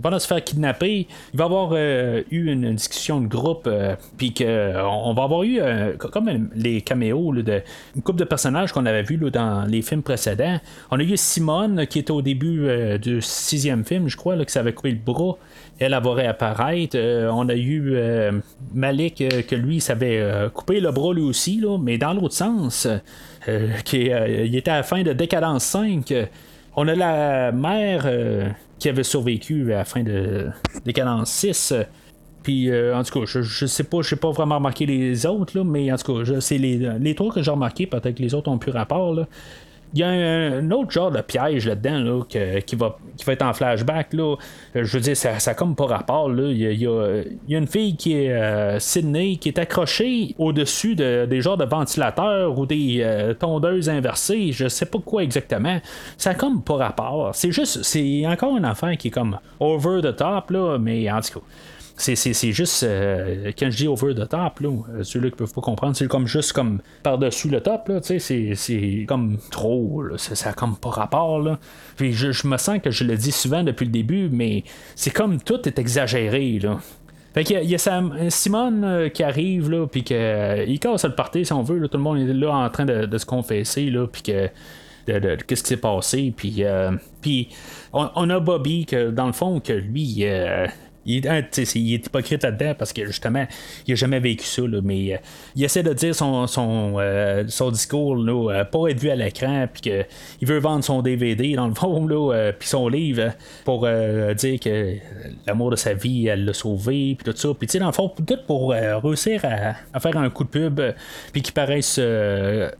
[0.00, 4.32] va se faire kidnapper, il va avoir euh, eu une discussion de groupe, euh, puis
[4.34, 7.62] qu'on on va avoir eu, euh, comme les caméos de
[7.96, 10.58] une couple de personnages qu'on avait vus dans les films précédents.
[10.90, 14.52] On a eu Simone, qui était au début du sixième film, je crois, là, qui
[14.52, 15.36] s'avait coupé le bras.
[15.78, 16.96] Elle, va réapparaître.
[16.96, 17.96] on a eu
[18.72, 22.88] Malik, que lui, s'avait coupé le bras lui aussi, mais dans l'autre sens,
[23.84, 26.12] qui, était à la fin de Décadence 5.
[26.82, 28.10] On a la mère
[28.78, 30.46] qui avait survécu à la fin de
[30.86, 31.74] Décadence 6.
[32.42, 35.26] Puis, euh, en tout cas, je, je sais pas, je sais pas vraiment remarqué les
[35.26, 38.22] autres, là, mais en tout cas, c'est les, les trois que j'ai remarqué, peut-être que
[38.22, 39.12] les autres ont plus rapport.
[39.12, 39.26] Là.
[39.92, 43.42] Il y a un, autre genre de piège là-dedans là, qui, va, qui va être
[43.42, 44.12] en flashback.
[44.12, 44.36] Là.
[44.76, 46.28] Euh, je veux dire, ça, ça comme pas rapport.
[46.28, 46.50] Là.
[46.50, 51.40] Il, y a, une fille qui est euh, Sydney qui est accrochée au-dessus de, des
[51.40, 54.52] genres de ventilateurs ou des euh, tondeuses inversées.
[54.52, 55.80] Je sais pas quoi exactement.
[56.16, 57.30] Ça comme pas rapport.
[57.34, 61.20] C'est juste, c'est encore une affaire qui est comme over the top, là, mais en
[61.20, 61.46] tout cas
[62.00, 65.60] c'est juste euh, quand je dis over the top là, euh, ceux-là qui peuvent pas
[65.60, 70.76] comprendre c'est comme juste comme par-dessus le top là, c'est comme trop ça, a comme
[70.76, 71.58] pas rapport là.
[71.96, 75.40] puis je, me sens que je le dis souvent depuis le début mais c'est comme
[75.40, 76.78] tout est exagéré là
[77.34, 81.52] fait qu'il y, a, Simone euh, qui arrive, là, puis qu'il casse le party si
[81.52, 81.86] on veut.
[81.86, 84.48] tout le monde est là en train de, se confesser, là, puis que.
[85.06, 86.64] qu'est-ce qui s'est passé, puis,
[87.20, 87.48] puis
[87.92, 90.24] on, a Bobby, que dans le fond, que lui,
[91.06, 93.46] il, est hypocrite là-dedans parce que justement,
[93.86, 95.18] il n'a jamais vécu ça, mais euh,
[95.56, 99.16] il essaie de dire son, son, euh, son discours, là, euh, pas être vu à
[99.16, 103.32] l'écran, puis qu'il veut vendre son DVD dans le fond, là, puis son livre
[103.64, 104.94] pour dire que
[105.46, 107.48] l'amour de sa vie, elle l'a sauvé, puis tout ça.
[107.58, 110.80] Puis tu sais, dans le fond, tout pour réussir à, faire un coup de pub,
[111.32, 112.00] puis qu'il paraisse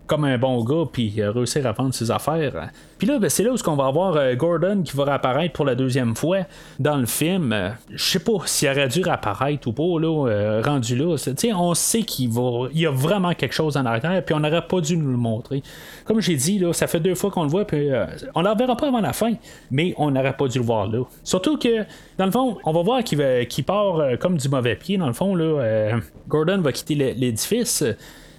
[0.06, 2.70] comme un bon gars, puis réussir à vendre ses affaires.
[2.98, 5.74] Puis là, ben, c'est là où on va avoir Gordon qui va réapparaître pour la
[5.74, 6.40] deuxième fois
[6.78, 7.74] dans le film
[8.10, 11.16] sais pas s'il aurait dû réapparaître ou pas, là, euh, rendu là.
[11.54, 12.30] On sait qu'il
[12.74, 15.62] y a vraiment quelque chose en arrière, puis on n'aurait pas dû nous le montrer.
[16.04, 18.48] Comme j'ai dit, là, ça fait deux fois qu'on le voit, puis euh, on ne
[18.48, 19.34] le verra pas avant la fin,
[19.70, 21.04] mais on n'aurait pas dû le voir là.
[21.24, 21.84] Surtout que,
[22.18, 25.12] dans le fond, on va voir qu'il part euh, comme du mauvais pied, dans le
[25.12, 26.00] fond, là.
[26.28, 27.84] Gordon va quitter l'édifice.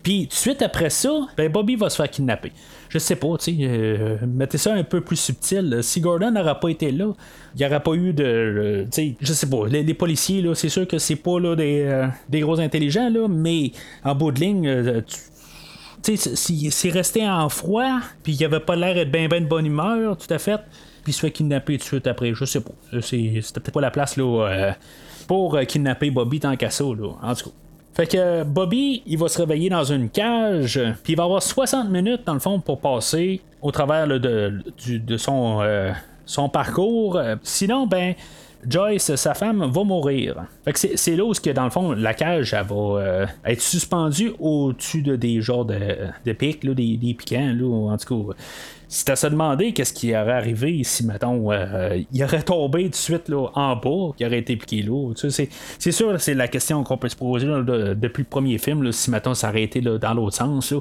[0.04, 2.52] Puis, tout de suite après ça, ben, Bobby va se faire kidnapper
[2.92, 5.80] je sais pas, tu sais, euh, mettez ça un peu plus subtil.
[5.82, 7.14] Si Gordon n'aurait pas été là,
[7.56, 8.24] il n'y aurait pas eu de.
[8.24, 11.56] Euh, tu sais, je sais pas, les, policiers, là, c'est sûr que c'est pas là,
[11.56, 13.72] des, euh, des, gros intelligents, là, mais
[14.04, 15.04] en bout de ligne,
[16.04, 16.36] tu sais,
[16.70, 20.18] s'il resté en froid, puis il avait pas l'air d'être bien ben de bonne humeur,
[20.18, 20.60] tout à fait,
[21.04, 22.74] puis il se fait kidnapper tout de suite après, je sais pas.
[23.02, 24.76] C'était peut-être pas la place là,
[25.28, 27.56] pour kidnapper Bobby tant qu'à ça, là, en tout cas.
[27.94, 31.90] Fait que Bobby, il va se réveiller dans une cage, puis il va avoir 60
[31.90, 34.62] minutes dans le fond pour passer au travers de,
[35.18, 35.92] son, euh,
[36.26, 37.20] son parcours.
[37.44, 38.16] Sinon, ben,
[38.68, 40.46] Joyce, sa femme, va mourir.
[40.64, 44.34] Fait que c'est, là où, dans le fond, la cage, elle va euh, être suspendue
[44.40, 45.80] au-dessus de des genres de,
[46.26, 48.36] de pics, là, des, des piquants, là, en tout cas
[48.94, 52.90] c'est à se demander qu'est-ce qui aurait arrivé si, mettons, euh, il aurait tombé tout
[52.90, 55.14] de suite là, en bas, qui aurait été piqué là.
[55.16, 59.34] c'est, sûr, c'est la question qu'on peut se poser depuis le premier film, si, mettons,
[59.34, 60.74] ça aurait été dans l'autre sens.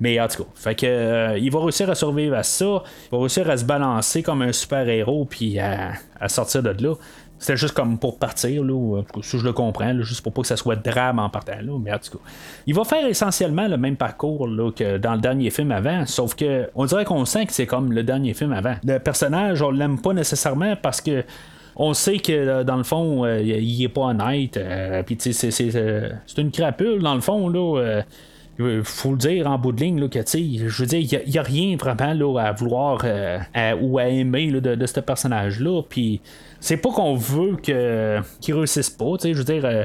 [0.00, 3.10] Mais en tout cas, fait que, euh, il va réussir à survivre à ça, il
[3.12, 6.94] va réussir à se balancer comme un super-héros, puis à, à sortir de là.
[7.38, 10.56] C'était juste comme pour partir, là, si je le comprends, juste pour pas que ça
[10.56, 12.24] soit drame en partant là, mais en tout cas.
[12.66, 16.34] Il va faire essentiellement le même parcours là, que dans le dernier film avant, sauf
[16.34, 18.74] que on dirait qu'on sent que c'est comme le dernier film avant.
[18.84, 21.24] Le personnage, on l'aime pas nécessairement parce que
[21.76, 24.56] on sait que dans le fond, euh, il est pas honnête.
[24.56, 28.02] Euh, puis c'est une crapule dans le fond là.
[28.58, 31.38] Il faut le dire en bout de ligne, là, que je veux dire, il n'y
[31.38, 33.04] a, rien vraiment là, à vouloir
[33.80, 35.82] ou à aimer de, ce personnage-là.
[35.88, 36.20] Puis
[36.60, 39.84] c'est pas qu'on veut que qu'il réussisse pas, tu sais, je veux dire, euh,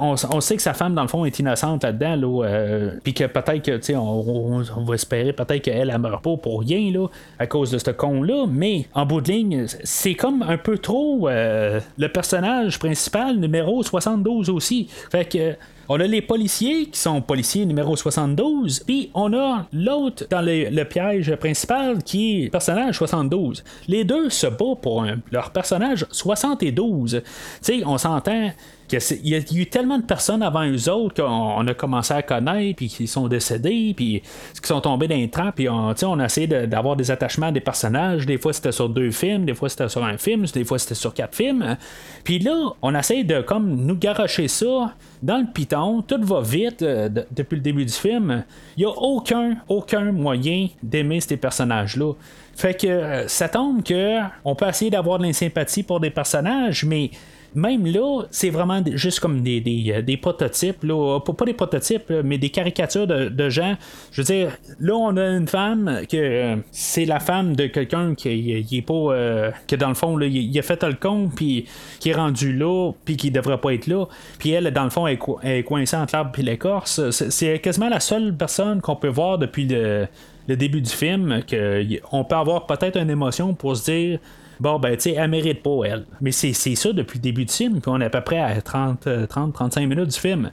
[0.00, 3.24] on, sait que sa femme dans le fond est innocente là-dedans, là, euh, puis que
[3.24, 7.06] peut-être que, tu on, va espérer peut-être qu'elle elle meurt pas pour rien là,
[7.38, 10.78] à cause de ce con là, mais en bout de ligne, c'est comme un peu
[10.78, 15.54] trop euh, le personnage principal numéro 72 aussi, fait que
[15.88, 20.84] on a les policiers qui sont policiers numéro 72, puis on a l'autre dans le,
[20.84, 23.64] piège principal qui est personnage 72.
[23.88, 27.22] Les deux se battent pour leur personnage 72.
[27.22, 27.30] Tu
[27.62, 28.50] sais, on s'entend
[28.92, 32.76] il y a eu tellement de personnes avant eux autres qu'on a commencé à connaître,
[32.76, 34.22] puis qui sont décédés, puis
[34.60, 37.52] qui sont tombés dans les trappes, puis on, on a essayé d'avoir des attachements à
[37.52, 38.26] des personnages.
[38.26, 40.94] Des fois, c'était sur deux films, des fois, c'était sur un film, des fois, c'était
[40.94, 41.76] sur quatre films.
[42.24, 46.82] Puis là, on essaie de comme nous garocher ça dans le piton, tout va vite
[46.82, 48.44] euh, depuis le début du film.
[48.76, 52.12] Il n'y a aucun, aucun moyen d'aimer ces personnages-là.
[52.54, 56.84] Fait que euh, ça tombe que on peut essayer d'avoir de l'insympathie pour des personnages,
[56.84, 57.10] mais
[57.58, 62.38] même là, c'est vraiment juste comme des, des, euh, prototypes, là, pas, des prototypes, mais
[62.38, 63.76] des caricatures de, gens.
[64.12, 68.14] Je veux dire, là, on a une femme que euh, c'est la femme de quelqu'un
[68.14, 68.94] qui est pas.
[68.94, 71.66] Euh, que dans le fond, il, a fait le con, puis
[72.00, 74.06] qui est rendu là, puis qui devrait pas être là.
[74.38, 75.18] Puis elle, dans le fond, est,
[75.64, 77.10] coincée entre l'arbre et l'écorce.
[77.10, 80.06] C'est quasiment la seule personne qu'on peut voir depuis le,
[80.46, 84.18] le début du film, qu'on peut avoir peut-être une émotion pour se dire
[84.60, 86.04] bon, ben, tu sais, elle mérite pas, elle.
[86.20, 88.60] Mais c'est ça depuis le début du film, puis on est à peu près à
[88.60, 90.50] 30, 30 35 minutes du film.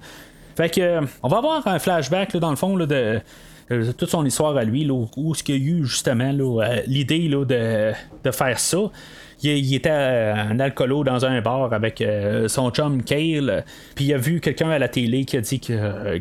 [0.55, 3.19] Fait que, euh, on va avoir un flashback, là, dans le fond, là, de
[3.71, 6.81] euh, toute son histoire à lui, là, où ce qu'il y a eu justement euh,
[6.87, 7.43] l'idée de,
[8.23, 8.77] de, faire ça
[9.45, 14.17] il, était un alcoolo dans un bar avec euh, son chum Kale, puis il a
[14.17, 16.19] vu quelqu'un à la télé qui a dit qu'il euh,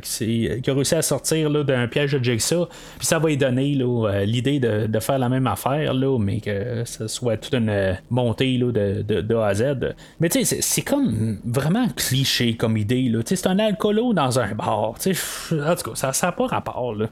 [0.67, 2.67] a réussi à sortir d'un piège de Jigsaw,
[2.99, 6.83] puis ça va lui donner euh, l'idée de, faire la même affaire, là, mais que
[6.85, 9.95] ce soit toute une montée de, A à Z.
[10.21, 13.13] Mais tu sais, c'est comme vraiment cliché comme idée.
[13.27, 14.95] C'est un alcoolo dans un bar.
[14.95, 16.95] En tout cas, ça n'a pas rapport.
[16.95, 17.07] Là.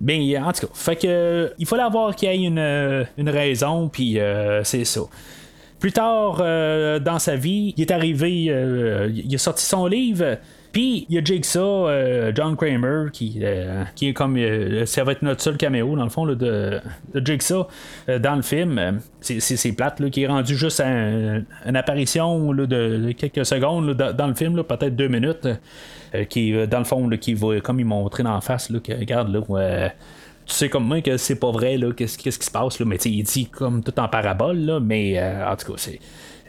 [0.00, 3.88] Ben, en tout cas, fait que il faut avoir qu'il y ait une, une raison,
[3.88, 4.18] puis
[4.64, 5.02] c'est ça.
[5.80, 10.36] Plus tard euh, dans sa vie, il est arrivé, euh, il a sorti son livre.
[10.72, 14.38] Puis il y a Jigsaw, euh, John Kramer, qui, est comme.
[14.84, 16.80] ça va être notre seul caméo, dans le fond, de,
[17.14, 17.66] Jigsaw
[18.06, 19.00] dans le film.
[19.20, 24.94] C'est plate, qui est rendu juste une apparition de, quelques secondes dans le film, peut-être
[24.94, 25.48] deux minutes.
[26.28, 29.90] qui, dans le fond, qui va comme il montrer dans la face, regarde, là,
[30.50, 32.96] tu sais comme moi que c'est pas vrai, là, qu'est-ce, qui se passe, là, mais
[32.96, 36.00] il dit comme tout en parabole, là, mais euh, en tout cas, c'est.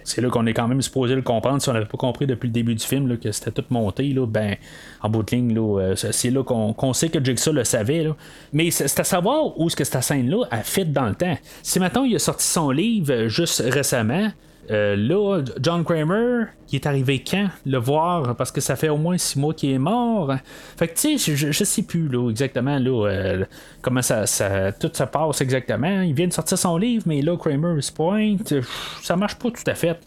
[0.04, 1.62] C'est là qu'on est quand même supposé le comprendre.
[1.62, 4.10] Si on n'avait pas compris depuis le début du film là, que c'était tout monté,
[4.10, 4.56] là, ben,
[5.04, 8.04] en bout de ligne, là, euh, c'est là qu'on, sait que Jigsaw le savait.
[8.06, 8.16] Là.
[8.52, 11.38] Mais c'est, à savoir où est-ce que cette scène-là a fait dans le temps.
[11.62, 14.32] Si maintenant il a sorti son livre euh, juste récemment,
[14.70, 17.48] euh, là, John Kramer, qui est arrivé quand?
[17.66, 20.34] Le voir Parce que ça fait au moins six mois qu'il est mort.
[20.78, 23.46] Fait que tu sais, je, sais plus exactement là, euh,
[23.82, 24.26] comment ça,
[24.74, 26.02] tout se passe exactement.
[26.02, 28.54] Il vient de sortir son livre, mais là, Kramer se pointe.
[29.02, 29.98] Ça marche pas tout à fait.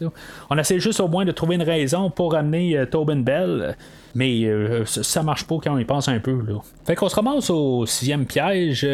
[0.49, 3.75] On essaie juste au moins de trouver une raison pour amener euh, Tobin Bell.
[4.17, 4.49] Mais
[4.85, 6.41] ça marche pas quand on y pense un peu.
[6.47, 6.61] Là.
[6.85, 8.87] Fait qu'on se ramasse au sixième piège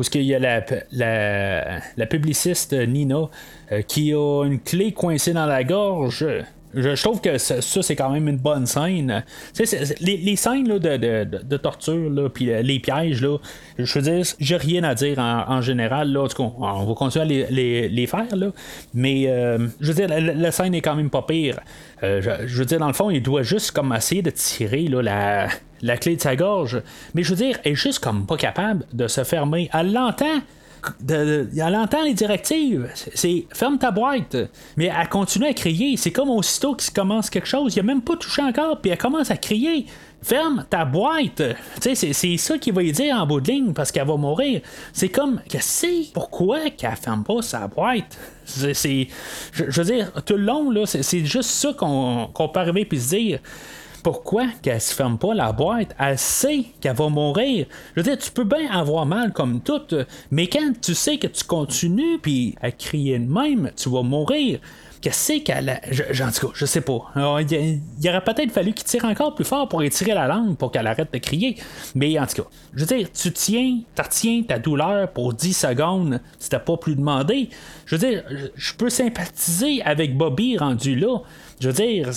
[0.00, 3.28] où ce qu'il y a la, publiciste Nina
[3.70, 6.26] euh, qui a une clé coincée dans la gorge.
[6.72, 9.24] Je, trouve que ça, c'est quand même une bonne scène.
[10.00, 13.26] les, scènes de, torture, puis euh, les pièges,
[13.76, 16.10] je veux dire, j'ai rien à dire en, général.
[16.10, 18.24] Là, on va continuer à les, faire,
[18.94, 21.60] mais euh, je veux dire, la, scène est quand même pas pire.
[22.00, 25.48] je, veux dire, dans le fond, il doit juste comme essayer de tirer la,
[25.82, 26.82] la clé de sa gorge.
[27.14, 29.70] Mais je veux dire, elle est juste comme pas capable de se fermer.
[29.72, 30.40] Elle l'entend
[31.08, 32.88] elle entend les directives.
[32.94, 34.36] C'est ferme ta boîte.
[34.76, 35.96] Mais elle continue à crier.
[35.96, 37.76] C'est comme aussitôt qu'il commence quelque chose.
[37.76, 39.86] Il a même pas touché encore, puis elle commence à crier
[40.22, 41.42] ferme ta boîte.
[41.80, 44.60] C'est, c'est ça qu'il va lui dire en bout de ligne parce qu'elle va mourir.
[44.92, 48.18] C'est comme, que c'est pourquoi qu'elle ferme pas sa boîte?
[48.44, 49.08] C'est,
[49.52, 53.00] je, veux dire, tout le long, là, c'est, juste ça qu'on, qu'on peut arriver puis
[53.00, 53.38] se dire
[54.02, 55.94] pourquoi qu'elle se ferme pas la boîte?
[55.98, 57.66] Elle sait qu'elle va mourir.
[57.94, 59.80] Je veux dire, tu peux bien avoir mal comme tout,
[60.30, 64.60] mais quand tu sais que tu continues puis à crier de même, tu vas mourir.
[65.00, 65.80] Qu'est-ce qu'elle a.
[65.90, 67.10] Je, en tout cas, je sais pas.
[67.16, 70.86] il, aurait peut-être fallu qu'il tire encore plus fort pour étirer la langue pour qu'elle
[70.86, 71.56] arrête de crier.
[71.94, 76.20] Mais en tout cas, je veux dire, tu tiens, retiens ta douleur pour 10 secondes
[76.50, 77.48] t'as pas plus demandé.
[77.86, 78.24] Je veux dire,
[78.54, 81.18] je peux sympathiser avec Bobby rendu là.
[81.60, 82.10] Je veux dire,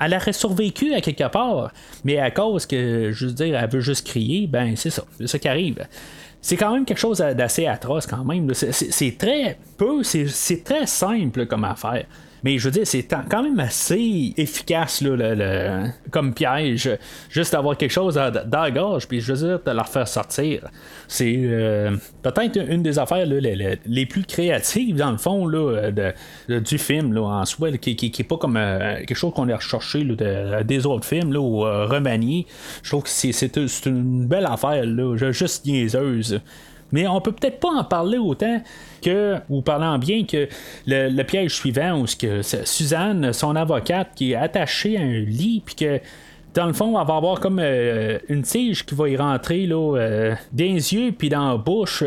[0.00, 1.72] elle aurait survécu à quelque part,
[2.04, 5.26] mais à cause que, je veux dire, elle veut juste crier, ben c'est ça, c'est
[5.26, 5.86] ça qui arrive
[6.46, 8.54] c'est quand même quelque chose d'assez atroce quand même.
[8.54, 12.06] C'est très peu, c'est très simple comme affaire.
[12.46, 16.88] Mais je veux dire, c'est quand même assez efficace là, comme piège.
[17.28, 20.60] Juste d'avoir quelque chose dans, la gorge, puis je veux dire, de la faire sortir.
[21.08, 25.90] C'est euh, peut-être une des affaires les, plus créatives, dans le fond, là,
[26.46, 30.04] du film en soi, qui, qui, est pas comme euh, quelque chose qu'on a recherché
[30.04, 32.46] des autres films ou euh, remanié.
[32.84, 34.84] Je trouve que c'est une belle affaire,
[35.32, 36.40] juste niaiseuse.
[36.92, 38.62] Mais on peut peut-être pas en parler autant
[39.02, 40.48] que, ou parlant bien, que
[40.86, 45.74] le, piège suivant, où que Suzanne, son avocate, qui est attachée à un lit, puis
[45.74, 46.00] que
[46.54, 49.96] dans le fond, elle va avoir comme euh, une tige qui va y rentrer là,
[49.96, 52.02] euh, yeux puis dans la bouche.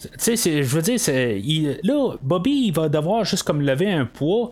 [0.00, 4.04] Tu sais, je veux dire, il, là, Bobby, il va devoir juste comme lever un
[4.04, 4.50] poids.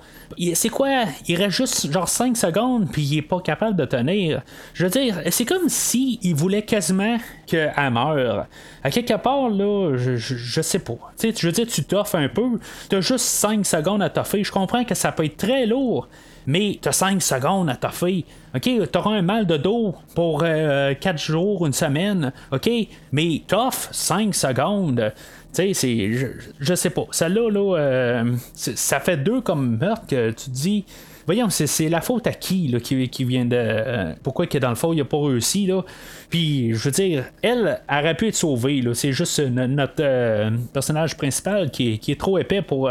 [0.55, 1.05] C'est quoi?
[1.26, 4.43] Il reste juste genre 5 secondes, puis il est pas capable de tenir.
[4.74, 7.16] Je veux dire, c'est comme si il voulait quasiment
[7.47, 8.47] qu'elle meure.
[8.83, 10.99] À quelque part, là, je, je, sais pas.
[11.18, 12.59] Tu sais, je veux dire, tu t'offres un peu.
[12.89, 14.45] T'as juste 5 secondes à t'offrir.
[14.45, 16.09] Je comprends que ça peut être très lourd
[16.47, 18.24] mais tu as 5 secondes à t'offrir.
[18.55, 22.33] OK, tu auras un mal de dos pour 4 euh, jours, une semaine.
[22.51, 22.68] OK,
[23.12, 25.12] mais t'offres 5 secondes.
[25.53, 26.12] Tu sais, c'est.
[26.61, 27.07] Je, sais pas.
[27.11, 30.84] Celle-là, là, euh, ça fait deux comme meurtre que tu dis.
[31.26, 33.57] Voyons, c'est la faute à qui là, qui, qui vient de.
[33.57, 35.82] Euh, pourquoi que dans le fond, il a pas réussi, là?
[36.28, 38.82] Puis, je veux dire, elle aurait pu être sauvée.
[38.94, 42.90] C'est juste notre euh, personnage principal qui, est trop épais pour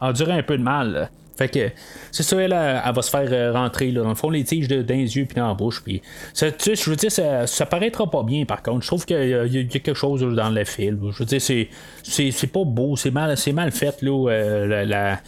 [0.00, 1.10] endurer un peu de mal.
[1.36, 1.70] Fait que
[2.10, 4.68] c'est ça, elle, elle, va se faire euh, rentrer là, dans le fond les tiges
[4.68, 5.82] dans les yeux puis dans la bouche.
[5.82, 6.02] Puis,
[6.34, 8.82] ça, je veux dire, ça, ça, paraîtra pas bien par contre.
[8.82, 11.10] Je trouve qu'il y, a quelque chose dans le film.
[11.10, 11.68] Je veux dire, c'est,
[12.02, 15.18] c'est, pas beau, c'est mal, c'est mal fait là, euh,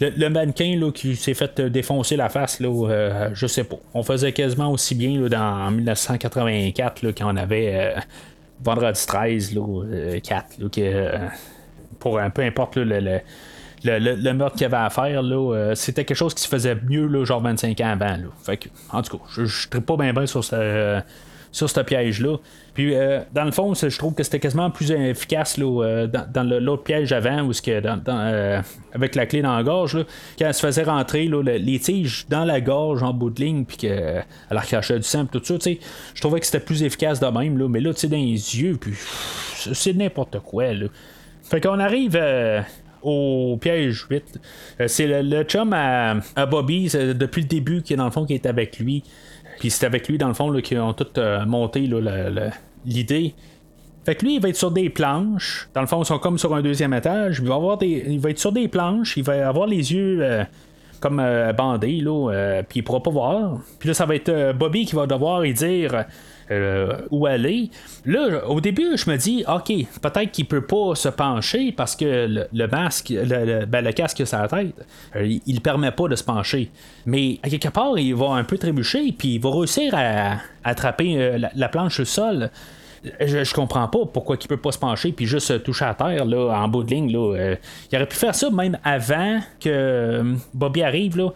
[0.00, 3.76] le, mannequin là, qui s'est fait défoncer la face, là, euh, je sais pas.
[3.94, 7.94] On faisait quasiment aussi bien là, dans, en 1984 là, quand on avait
[8.62, 11.30] Vendredi 13, là, 4, là,
[11.98, 13.20] pour un peu importe le le,
[13.84, 17.24] meurtre qu'il y avait à faire, là, euh, c'était quelque chose qui se faisait mieux,
[17.24, 18.16] genre 25 ans avant.
[18.16, 18.56] Là.
[18.90, 21.00] En tout cas, je ne pas bien sur ce,
[21.52, 22.36] sur ce piège-là.
[22.74, 26.42] Puis, euh, dans le fond, je trouve que c'était quasiment plus efficace là, euh, dans,
[26.42, 28.62] l'autre piège avant, où dans,
[28.92, 30.04] avec la clé dans la gorge, là,
[30.38, 33.64] quand elle se faisait rentrer là, les tiges dans la gorge en bout de ligne,
[33.64, 35.54] puis qu'elle recrachait du sang, tout ça,
[36.14, 37.58] je trouvais que c'était plus efficace de même.
[37.58, 38.94] Là, mais là, tu sais, dans les yeux, puis
[39.72, 40.72] c'est n'importe quoi.
[40.72, 40.86] Là.
[41.44, 42.18] Fait qu'on arrive
[43.04, 44.40] au piège 8.
[44.80, 48.34] Euh, c'est le, chum à, Bobby, depuis le début, qui est dans le fond, qui
[48.34, 49.02] est avec lui.
[49.60, 51.88] Puis c'est avec lui, dans le fond, qui ont tout euh, monté
[52.84, 53.34] l'idée.
[54.04, 55.68] Fait que lui, il va être sur des planches.
[55.74, 57.38] Dans le fond, ils sont comme sur un deuxième étage.
[57.40, 59.16] Il va, avoir des, il va être sur des planches.
[59.16, 60.44] Il va avoir les yeux euh,
[61.00, 61.22] comme
[61.56, 62.62] bandés, là.
[62.68, 63.60] puis il pourra pas voir.
[63.78, 66.06] Puis là, ça va être Bobby qui va devoir y dire
[66.50, 67.70] euh, où aller.
[68.04, 69.72] Là, au début, je me dis, OK,
[70.02, 74.48] peut-être qu'il peut pas se pencher parce que le, masque, le, ben, casque sur la
[74.48, 74.74] tête,
[75.16, 76.70] euh, il, permet pas de se pencher.
[77.06, 81.38] Mais quelque part, il va un peu trébucher, puis il va réussir à, attraper euh,
[81.54, 82.50] la, planche au sol
[83.20, 86.58] je, comprends pas pourquoi il peut pas se pencher puis juste toucher à terre là,
[86.58, 87.12] en bout de ligne.
[87.12, 87.56] Là.
[87.90, 91.16] il aurait pu faire ça même avant que Bobby arrive.
[91.18, 91.30] Là.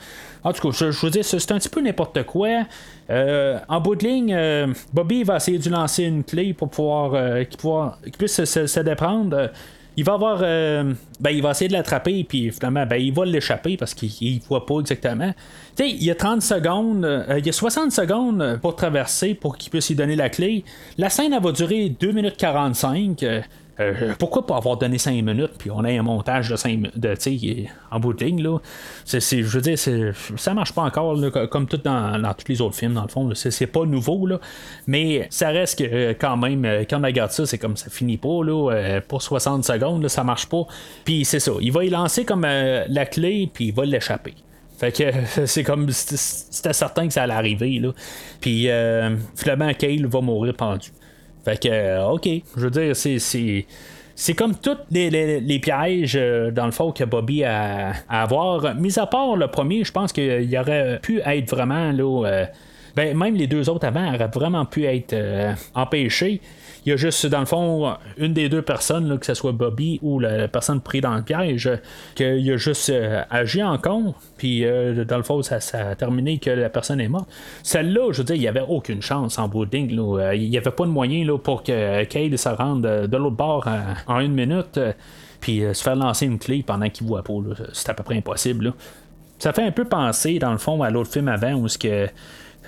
[0.44, 2.64] En tout cas, je, je dire, c'est un petit peu n'importe quoi.
[3.10, 7.14] Euh, en bout de ligne, euh, Bobby va essayer de lancer une clé pour pouvoir
[7.14, 9.50] euh, qu'il puisse se, déprendre.
[9.98, 10.38] Il va avoir.
[10.38, 10.96] ben,
[11.30, 14.64] il va essayer de l'attraper, puis finalement, ben, il va l'échapper parce qu'il ne voit
[14.64, 15.32] pas exactement.
[15.76, 19.58] Tu sais, il y a 30 secondes, il y a 60 secondes pour traverser pour
[19.58, 20.64] qu'il puisse lui donner la clé.
[20.98, 23.24] La scène, va durer 2 minutes 45.
[24.18, 27.14] Pourquoi pas avoir donné 5 minutes, puis on a un montage de 5 minutes, de,
[27.90, 28.58] en bout de ligne, là?
[29.06, 29.78] je veux dire,
[30.36, 31.18] ça marche pas encore,
[31.50, 33.30] comme tout dans, tous les autres films, dans le fond.
[33.34, 34.40] C'est pas nouveau, là.
[34.86, 38.42] Mais ça reste que, quand même, quand on regarde ça, c'est comme ça finit pas,
[38.44, 39.00] là.
[39.06, 40.66] pour 60 secondes, ça marche pas.
[41.04, 41.52] Puis c'est ça.
[41.60, 44.34] Il va y lancer comme la clé, puis il va l'échapper.
[44.78, 45.04] Fait que
[45.46, 47.92] c'est comme c'était certain que ça allait arriver là.
[48.40, 50.90] Puis euh, finalement Kale va mourir pendu.
[51.48, 53.18] Fait que euh, ok, je veux dire c'est
[54.14, 58.74] c'est comme tous les, pièges, euh, dans le fond, que Bobby a à avoir.
[58.74, 62.46] Mis à part le premier, je pense qu'il aurait pu être vraiment là.
[62.94, 65.14] ben, même les deux autres avant auraient vraiment pu être
[65.74, 66.42] empêchés
[66.88, 69.98] il y a juste, dans le fond, une des deux personnes, que ce soit Bobby
[70.00, 71.70] ou la, personne prise dans le piège,
[72.14, 76.38] qu'il a juste euh, agi en con, puis euh, dans le fond, ça, a terminé
[76.38, 77.28] que la personne est morte.
[77.62, 79.98] Celle-là, je veux dire, il n'y avait aucune chance en boarding.
[79.98, 83.36] Euh, il n'y avait pas de moyen là, pour que Cade se rende de l'autre
[83.36, 83.68] bord
[84.06, 84.80] en, une minute,
[85.40, 87.34] puis se faire lancer une clé pendant qu'il voit pas.
[87.74, 88.72] C'est à peu près impossible.
[89.38, 92.08] Ça fait un peu penser, dans le fond, à l'autre film avant où ce que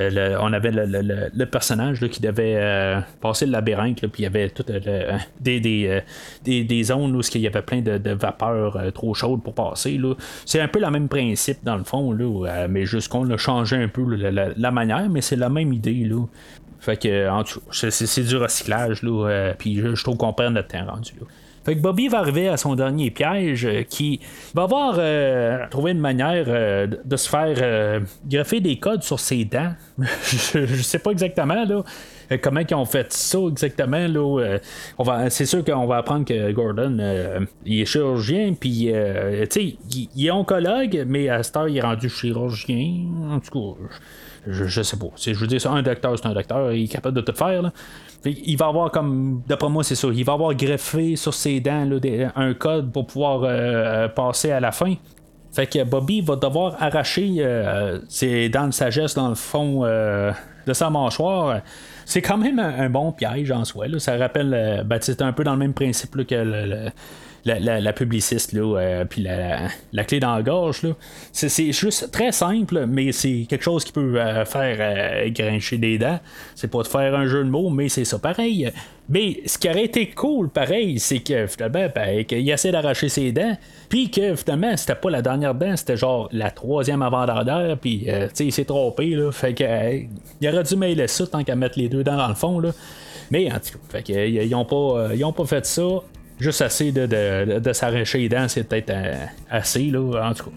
[0.01, 4.49] euh, on avait le, personnage qui devait euh, passer le labyrinthe, puis il y avait
[4.51, 10.01] tout, euh, des, zones où il y avait plein de, vapeurs trop chaudes pour passer.
[10.45, 13.77] C'est un peu le même principe dans le fond, là, mais juste qu'on a changé
[13.77, 16.05] un peu la, manière, mais c'est la même idée.
[16.05, 16.25] Là.
[16.81, 17.29] Fait que,
[17.71, 21.13] c'est, du recyclage, là, puis je, trouve qu'on perd notre temps rendu.
[21.21, 21.27] Là.
[21.65, 24.21] Fait que Bobby va arriver à son dernier piège euh, qui
[24.55, 29.45] va avoir euh, trouvé une manière euh, de se faire greffer des codes sur ses
[29.45, 29.73] dents.
[29.99, 31.83] je, sais pas exactement là
[32.43, 34.07] comment ils ont fait ça exactement.
[34.07, 34.59] Là,
[34.99, 36.97] on va, c'est sûr qu'on va apprendre que Gordon
[37.67, 42.09] il est chirurgien, puis il, il, est oncologue, mais à cette heure il est rendu
[42.09, 43.05] chirurgien.
[43.33, 43.83] En tout cas,
[44.47, 45.07] je, sais pas.
[45.17, 47.63] je veux dire, un docteur, c'est un docteur, il est capable de tout faire.
[47.63, 47.73] Là.
[48.25, 51.89] Il va avoir comme, d'après moi, c'est ça, il va avoir greffé sur ses dents
[52.37, 54.95] un code pour pouvoir euh, passer à la fin.
[55.53, 60.33] Fait que Bobby va devoir arracher euh, ses dents de sagesse dans le fond euh,
[60.67, 61.61] de sa mâchoire.
[62.05, 63.87] C'est quand même un, bon piège en soi.
[63.99, 66.91] Ça rappelle, ben, c'est un peu dans le même principe que le
[67.45, 70.83] la, publiciste, là, euh, puis la, clé dans la gorge.
[70.83, 70.91] Là.
[71.33, 75.99] C'est, juste très simple, mais c'est quelque chose qui peut euh, faire euh, grincher des
[75.99, 76.19] dents.
[76.55, 78.71] C'est pas de faire un jeu de mots, mais c'est ça pareil.
[79.09, 83.57] Mais ce qui aurait été cool, pareil, c'est que ben, qu'il essaie d'arracher ses dents,
[83.89, 88.07] puis que finalement, c'était pas la dernière dent, c'était genre la troisième avant-dernière, puis
[88.39, 89.33] il s'est trompé, là.
[89.33, 89.65] Fait que,
[90.41, 92.71] il aurait dû mêler ça tant qu'à mettre les deux dents dans le fond, là.
[93.33, 96.03] Mais en tout cas, fait que, pas, ils ont pas fait ça
[96.41, 100.45] juste assez de, de, de s'arracher les dents, c'est peut-être euh, assez, là, en tout
[100.45, 100.57] cas.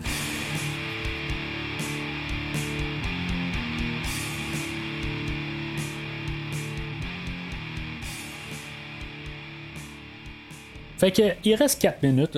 [10.97, 12.37] Fait que, il reste 4 minutes.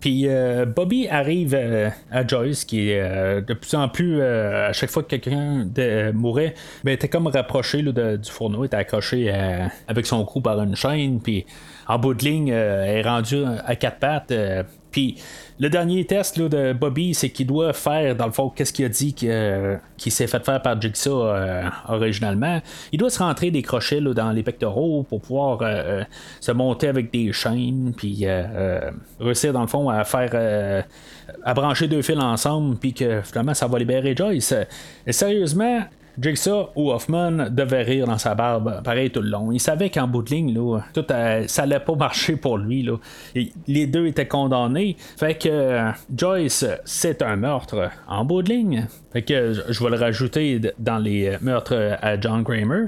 [0.00, 4.90] Puis euh, Bobby arrive euh, à Joyce, qui est de plus en plus, à chaque
[4.90, 5.66] fois que quelqu'un
[6.12, 9.32] mourait, ben, était comme rapproché du fourneau, était accroché
[9.88, 11.44] avec son cou par une chaîne, puis
[11.88, 14.32] en bout de ligne, euh, est rendu à quatre pattes.
[14.88, 15.16] Euh, puis
[15.60, 18.88] le dernier test de Bobby, c'est qu'il doit faire, dans le fond, qu'est-ce qu'il a
[18.88, 22.60] dit qu'il s'est fait faire par Jigsaw euh, originalement.
[22.92, 25.58] Il doit se rentrer des crochets dans les pectoraux pour pouvoir
[26.40, 28.24] se monter avec des chaînes, puis
[29.18, 30.84] réussir, dans le fond, à faire.
[31.44, 34.54] à brancher deux fils ensemble, puis que finalement ça va libérer Joyce.
[35.06, 35.82] Et sérieusement,
[36.20, 39.52] Jigsaw ou Hoffman devait rire dans sa barbe, pareil tout le long.
[39.52, 42.82] Il savait qu'en bout de ligne, là, tout, euh, ça allait pas marcher pour lui.
[42.82, 42.96] Là.
[43.66, 44.96] les deux étaient condamnés.
[45.16, 48.86] Fait que euh, Joyce, c'est un meurtre en bout de ligne.
[49.12, 52.86] Fait que je vais le rajouter dans les meurtres à John Kramer.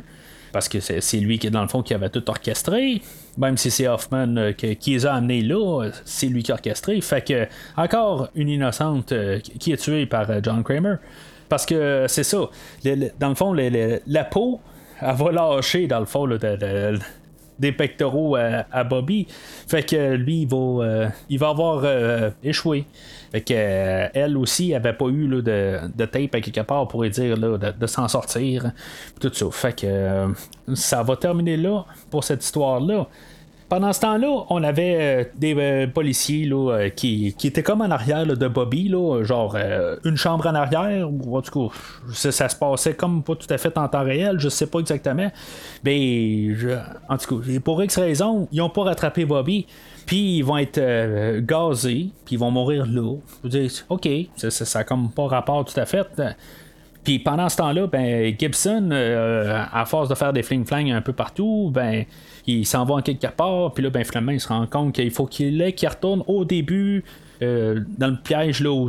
[0.53, 3.01] Parce que c'est lui qui, dans le fond, qui avait tout orchestré.
[3.39, 7.01] Même si c'est Hoffman euh, qui les a amenés là, c'est lui qui a orchestré.
[7.01, 9.15] Fait que, encore une innocente
[9.61, 10.97] qui est tuée par John Kramer.
[11.51, 12.49] Parce que c'est ça.
[13.19, 14.61] dans le fond, la peau,
[15.03, 16.27] elle va lâcher, dans le fond,
[17.59, 19.27] des pectoraux à, Bobby.
[19.69, 22.87] Fait que lui, il va, euh, il va avoir euh, échoué.
[23.33, 27.37] Fait que euh, elle aussi avait pas eu de, tape à quelque part pour dire
[27.37, 28.71] de, de s'en sortir.
[29.21, 29.47] Tout ça.
[29.51, 30.33] Fait que
[30.75, 33.07] ça va terminer là pour cette histoire-là.
[33.71, 37.83] Pendant ce temps-là, on avait euh, des euh, policiers là, euh, qui, qui, étaient comme
[37.83, 39.57] en arrière de Bobby, là, genre
[40.05, 41.75] une chambre en arrière, en tout cas,
[42.13, 45.31] ça, se passait comme pas tout à fait en temps réel, je sais pas exactement.
[45.85, 46.49] Mais
[47.09, 49.67] en tout cas, pour X raison, ils ont pas rattrapé Bobby.
[50.05, 53.15] Puis ils vont être gazés, puis ils vont mourir là.
[53.45, 56.09] Je veux dire, ok, ça, ça comme pas rapport tout à fait.
[57.05, 61.71] Puis pendant ce temps-là, ben, Gibson, à force de faire des fling-flang un peu partout,
[61.73, 62.05] ben,
[62.47, 65.11] il s'en va en quelque part, puis là, ben, finalement, il se rend compte qu'il
[65.11, 67.05] faut qu'il retourne au début
[67.41, 68.89] dans le piège là, où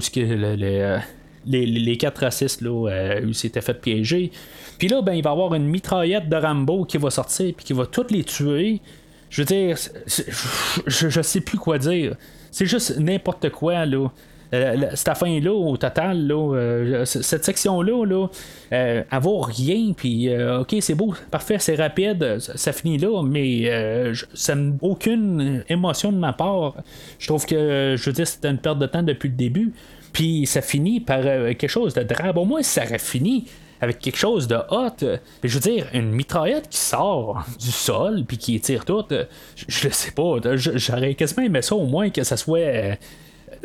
[1.46, 2.88] les, les, quatre racistes où
[3.34, 4.32] s'étaient fait piéger.
[4.78, 7.74] Puis là, ben, il va avoir une mitraillette de Rambo qui va sortir, puis qui
[7.74, 8.82] va toutes les tuer.
[9.30, 9.78] Je veux dire,
[10.88, 12.16] je, je sais plus quoi dire.
[12.52, 14.10] C'est juste n'importe quoi, là.
[14.54, 18.28] Euh, cette fin-là, au total, là, euh, cette section-là, là,
[18.74, 24.14] euh, elle vaut rien, puis ok, c'est beau, parfait, c'est rapide, ça, finit là, mais
[24.34, 26.76] ça aucune émotion de ma part.
[27.20, 29.74] Je trouve que, je veux dire, c'était une perte de temps depuis le début,
[30.12, 32.38] puis ça finit par quelque chose de drame.
[32.38, 33.46] Au moins, ça aurait fini
[33.80, 35.18] avec quelque chose de hot.
[35.44, 39.06] Je veux dire, une mitraillette qui sort du sol puis qui tire tout,
[39.68, 42.98] je, ne sais pas, j'aurais quasiment aimé ça au moins que ça soit.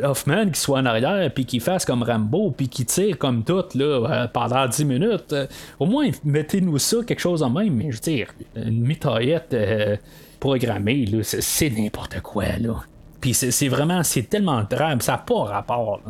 [0.01, 3.63] Hoffman qui soit en arrière puis qui fasse comme Rambo puis qui tire comme tout
[3.75, 5.35] là, euh, pendant 10 minutes.
[5.79, 7.73] au moins, mettez-nous ça, quelque chose en même.
[7.73, 9.97] Mais je veux dire, une mitraillette euh,
[10.39, 12.45] programmée, c'est n'importe quoi.
[12.59, 12.83] là.
[13.21, 16.01] Puis c'est vraiment, c'est tellement drame, ça n'a pas rapport.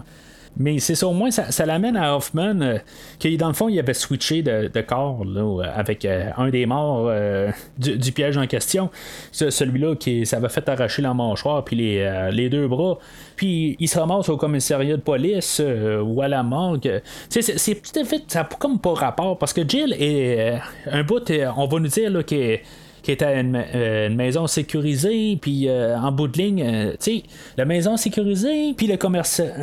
[0.59, 2.77] Mais c'est ça, au moins, ça, l'amène à Hoffman, euh,
[3.19, 5.23] qui dans le fond, il avait switché de, corps
[5.75, 8.89] avec euh, un des morts euh, du, piège en question.
[9.31, 12.97] celui-là qui ça va fait arracher la mâchoire puis les, deux bras.
[13.35, 15.61] Puis il se ramasse au commissariat de police
[16.03, 17.01] ou à la morgue.
[17.29, 21.67] C'est, tout à fait, ça comme pas rapport parce que Jill est un bout, on
[21.67, 22.63] va nous dire là, est
[23.07, 27.23] qui était une, euh, maison sécurisée, puis euh, en bout de ligne, euh, tu sais,
[27.55, 28.95] la maison sécurisée, puis le,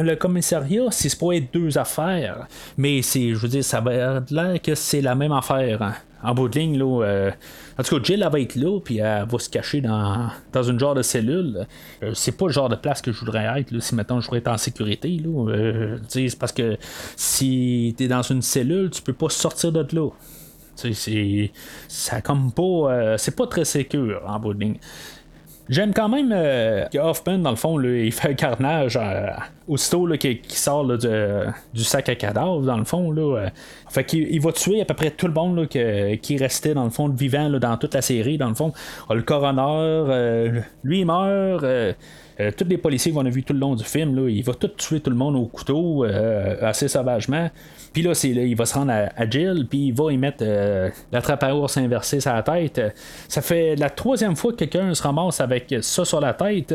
[0.02, 2.46] le commissariat, c'est pour être deux affaires.
[2.78, 5.82] Mais c'est, je veux dire, ça va l'air que c'est la même affaire.
[5.82, 5.92] Hein.
[6.22, 7.32] En bout de ligne, là,
[7.78, 10.62] en tout cas, Jill, elle va être là, puis elle va se cacher dans, dans
[10.62, 11.66] une genre de cellule.
[12.14, 14.48] c'est pas le genre de place que je voudrais être, si maintenant je voudrais être
[14.48, 15.20] en sécurité.
[15.22, 16.78] Là, c'est parce que
[17.14, 20.08] si t'es dans une cellule, tu peux pas sortir de là.
[20.76, 21.52] C'est,
[21.88, 22.62] ça comme pas.
[22.62, 24.66] Euh, c'est pas très sécure en bout de
[25.68, 28.98] J'aime quand même euh, que Hoffman, dans le fond, il fait un carnage
[29.68, 33.10] aussitôt qui, sort du sac à cadavres, dans le fond.
[33.10, 33.50] Là,
[33.88, 36.90] fait qu'il il va tuer à peu près tout le monde qui restait, dans le
[36.90, 38.38] fond, vivant dans toute la série.
[38.38, 38.72] Dans le fond,
[39.10, 41.64] le coroner, lui, il meurt.
[42.56, 44.68] tous les policiers qu'on a vu tout le long du film, là, il va tout
[44.68, 47.50] tuer tout le monde au couteau assez sauvagement.
[47.94, 50.90] Puis là, c'est, il va se rendre à, Jill, puis il va y mettre euh,
[51.12, 52.80] la trappe à ours inversée sur la tête.
[53.28, 56.74] Ça fait la troisième fois que quelqu'un se ramasse avec ça sur la tête.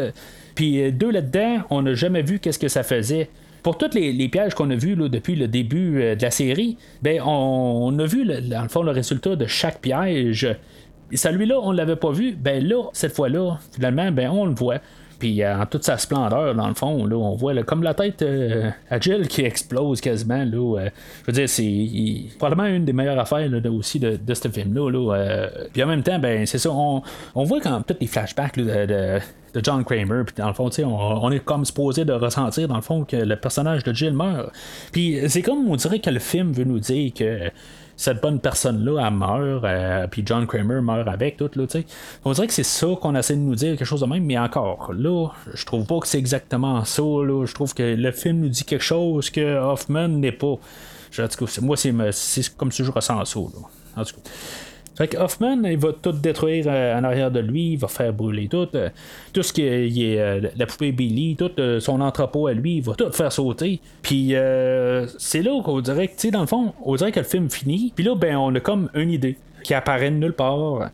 [0.59, 3.29] Puis euh, deux là-dedans, on n'a jamais vu qu'est-ce que ça faisait.
[3.63, 7.21] Pour tous les, pièges qu'on a vus depuis le début euh, de la série, ben
[7.25, 10.53] on, a vu le le résultat de chaque piège.
[11.13, 12.35] Celui-là, on ne l'avait pas vu.
[12.35, 14.79] Ben là, cette fois-là, finalement, ben on le voit.
[15.19, 18.21] Puis euh, en toute sa splendeur, dans le fond, là, on voit comme la tête
[18.21, 20.45] euh, à Jill qui explose quasiment.
[20.45, 20.89] Là, euh,
[21.21, 24.89] je veux dire, c'est probablement une des meilleures affaires aussi de, ce film-là.
[24.89, 27.03] Là, puis en même temps, ben c'est ça, on,
[27.35, 29.19] voit quand peut-être les flashbacks de,
[29.53, 30.23] de John Kramer.
[30.25, 33.17] Puis dans le fond, on, on est comme supposé de ressentir dans le fond que
[33.17, 34.51] le personnage de Jill meurt.
[34.93, 37.51] Puis c'est comme on dirait que le film veut nous dire que
[37.99, 41.85] cette bonne personne-là, elle meurt, euh, puis John Kramer meurt avec, tout, là, tu sais.
[42.23, 44.37] On dirait que c'est ça qu'on essaie de nous dire, quelque chose de même, mais
[44.37, 47.45] encore, là, je trouve pas que c'est exactement ça, là.
[47.45, 50.47] Je trouve que le film nous dit quelque chose que Hoffman n'est pas.
[50.47, 50.57] en
[51.27, 54.01] tout cas, moi, c'est comme si je ressens ça, là.
[54.01, 54.29] En tout cas.
[54.99, 58.11] Fait que Hoffman, il va tout détruire euh, en arrière de lui, il va faire
[58.11, 58.67] brûler tout.
[58.75, 58.89] Euh,
[59.31, 62.95] tout ce qui est, euh, la poupée Billy, tout son entrepôt à lui, il va
[62.95, 63.79] tout faire sauter.
[64.01, 64.33] Puis
[65.17, 67.49] c'est là qu'on dirait que, tu sais, dans le fond, on dirait que le film
[67.49, 67.93] finit.
[67.95, 70.89] Puis là, ben, on a comme une idée qui apparaît de nulle part.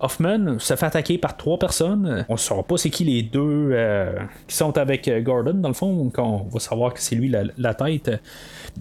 [0.00, 2.24] Hoffman se fait attaquer par trois personnes.
[2.30, 3.76] On ne saura pas c'est qui les deux
[4.48, 8.10] qui sont avec Gordon, dans le fond, on va savoir que c'est lui la tête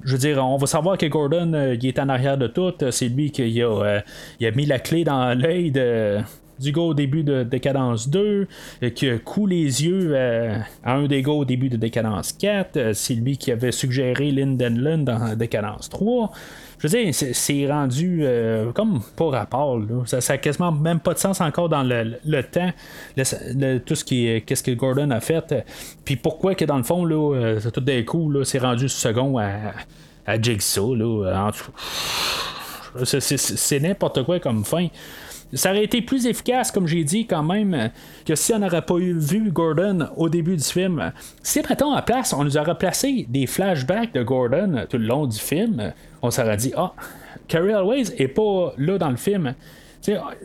[0.04, 2.74] je veux dire, on va savoir que Gordon, euh, il est en arrière de tout.
[2.91, 4.00] C'est lui qui a, euh,
[4.41, 6.20] a mis la clé dans l'œil de,
[6.60, 8.48] du gars au début de Décadence 2,
[8.84, 10.16] euh, qui a coulé les yeux
[10.84, 12.93] à un des gars au début de Décadence 4.
[12.93, 16.32] C'est lui qui avait suggéré Linden dans Décadence 3
[16.80, 19.82] je veux dire, c'est rendu euh, comme pas rapport.
[20.06, 22.72] Ça, ça quasiment même pas de sens encore dans le, temps,
[23.86, 25.66] tout ce qu'est-ce que Gordon a fait.
[26.04, 29.74] Puis pourquoi que dans le fond, là, euh, tout d'un coup, c'est rendu second à,
[30.26, 30.96] à Jigsaw.
[33.04, 34.88] C'est n'importe quoi comme fin.
[35.56, 37.89] Ça aurait été plus efficace, comme j'ai dit, quand même,
[38.26, 41.12] que si on n'aurait pas eu vu Gordon au début du film.
[41.41, 45.26] Si, mettons, à place, on nous aurait placé des flashbacks de Gordon tout le long
[45.26, 46.93] du film, on s'aurait dit, ah,
[47.47, 49.56] Carrie Always est pas là dans le film.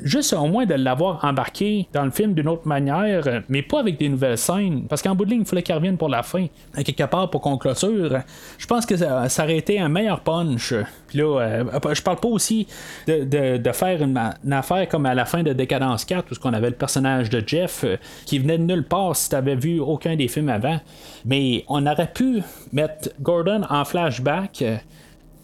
[0.03, 3.99] Juste au moins de l'avoir embarqué dans le film d'une autre manière, mais pas avec
[3.99, 6.47] des nouvelles scènes, parce qu'en bout de ligne, il fallait qu'il revienne pour la fin,
[6.85, 8.21] quelque part pour qu'on clôture.
[8.59, 10.75] Je pense que ça, aurait été un meilleur punch.
[11.09, 12.67] Puis là, euh, je parle pas aussi
[13.07, 16.77] de, faire une, affaire comme à la fin de Décadence 4, où on avait le
[16.77, 17.97] personnage de Jeff euh,
[18.27, 20.81] qui venait de nulle part si tu avais vu aucun des films avant.
[21.25, 22.43] Mais on aurait pu
[22.73, 24.63] mettre Gordon en flashback.
[24.63, 24.77] Euh,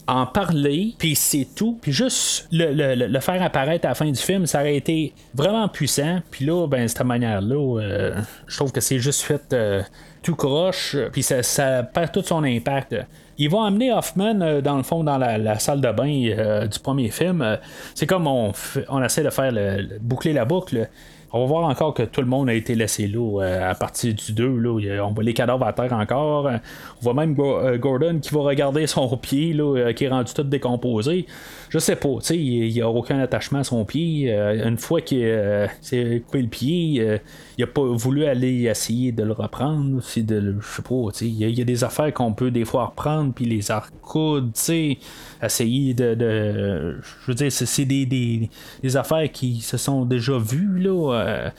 [0.07, 1.77] en parler, puis c'est tout.
[1.81, 6.21] Puis juste le, faire apparaître à la fin du film, ça aurait été vraiment puissant.
[6.31, 9.81] Puis là, ben, cette manière-là, euh, je trouve que c'est juste fait euh,
[10.23, 12.95] tout croche, puis ça, perd tout son impact.
[13.37, 17.09] Ils vont amener Hoffman euh, dans le fond dans la, salle de bain du premier
[17.09, 17.57] film.
[17.93, 18.53] c'est comme on,
[18.89, 20.89] on essaie de faire le, boucler la boucle.
[21.37, 24.11] On va voir encore que tout le monde a été laissé là euh, à partir
[24.11, 24.57] du 2.
[24.57, 26.47] Là, on voit les cadavres à terre encore.
[26.47, 26.59] On
[26.99, 30.41] voit même euh, Gordon qui va regarder son pied là, euh, qui est rendu tout
[30.41, 31.27] décomposé.
[31.69, 34.31] Je sais pas, il n'y a aucun attachement à son pied.
[34.31, 37.19] une fois qu'il s'est coupé le pied,
[37.57, 40.01] il a pas voulu aller essayer de le reprendre.
[40.01, 43.61] Je sais pas, il y, a des affaires qu'on peut des fois reprendre, puis les
[43.73, 44.51] recoudre,
[45.43, 48.49] essayer de, Je veux dire, c'est des,
[48.95, 51.13] affaires qui se sont déjà vues, là.
[51.13, 51.49] Euh,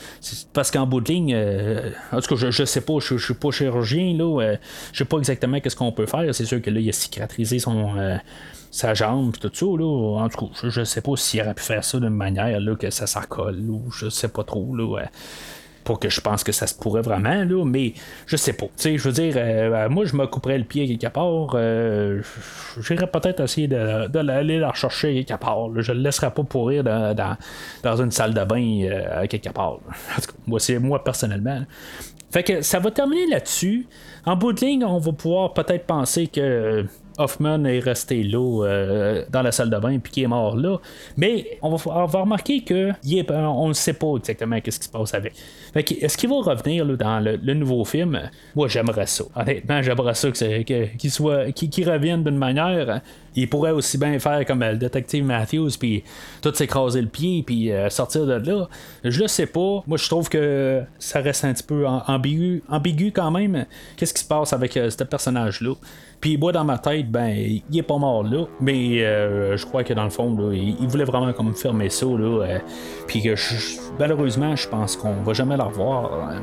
[0.52, 3.50] parce qu'en bout de ligne, euh, en tout cas, je, sais pas, je, suis pas
[3.50, 4.42] chirurgien, là.
[4.42, 4.56] Euh,
[4.92, 6.34] je sais pas exactement qu'est-ce qu'on peut faire.
[6.34, 7.94] C'est sûr que là, il a cicatrisé son
[8.70, 11.84] sa jambe tout ça là en tout cas je, sais pas s'il aurait pu faire
[11.84, 15.08] ça d'une manière là, que ça s'accole ou je sais pas trop là
[15.88, 17.94] pour que je pense que ça se pourrait vraiment, là, mais
[18.26, 18.66] je sais pas.
[18.78, 21.52] je veux dire, euh, moi, je me couperais le pied quelque part.
[21.54, 22.20] Euh,
[22.78, 25.70] J'irais peut-être essayer d'aller la rechercher quelque part.
[25.80, 27.16] Je le laisserai pas pourrir dans,
[27.82, 29.78] dans, une salle de bain euh, quelque part.
[30.46, 31.62] moi, c'est moi personnellement.
[32.30, 33.86] Fait que ça va terminer là-dessus.
[34.26, 36.84] En bout de ligne, on va pouvoir peut-être penser que
[37.18, 40.78] Hoffman est resté là euh, dans la salle de bain puis qu'il est mort là.
[41.16, 42.92] Mais on va, remarquer que
[43.30, 45.34] on ne sait pas exactement qu'est-ce qui se passe avec.
[45.74, 48.18] est-ce qu'il va revenir dans le, nouveau film?
[48.54, 49.24] Moi j'aimerais ça.
[49.34, 53.02] Honnêtement, j'aimerais ça qu'il soit qu'il revienne d'une manière
[53.38, 56.02] il pourrait aussi bien faire comme le détective Matthews, puis
[56.42, 58.68] tout s'écraser le pied, puis euh, sortir de là.
[59.04, 59.82] Je le sais pas.
[59.86, 63.66] Moi, je trouve que ça reste un petit peu ambigu, ambigu quand même.
[63.96, 65.74] Qu'est-ce qui se passe avec euh, ce personnage-là?
[66.20, 69.84] Puis moi, dans ma tête, ben, il est pas mort là, mais euh, je crois
[69.84, 72.58] que dans le fond, il, voulait vraiment comme fermer ça, là,
[73.06, 73.34] puis que
[73.98, 76.12] malheureusement, je pense qu'on va jamais la revoir.
[76.30, 76.42] Hein.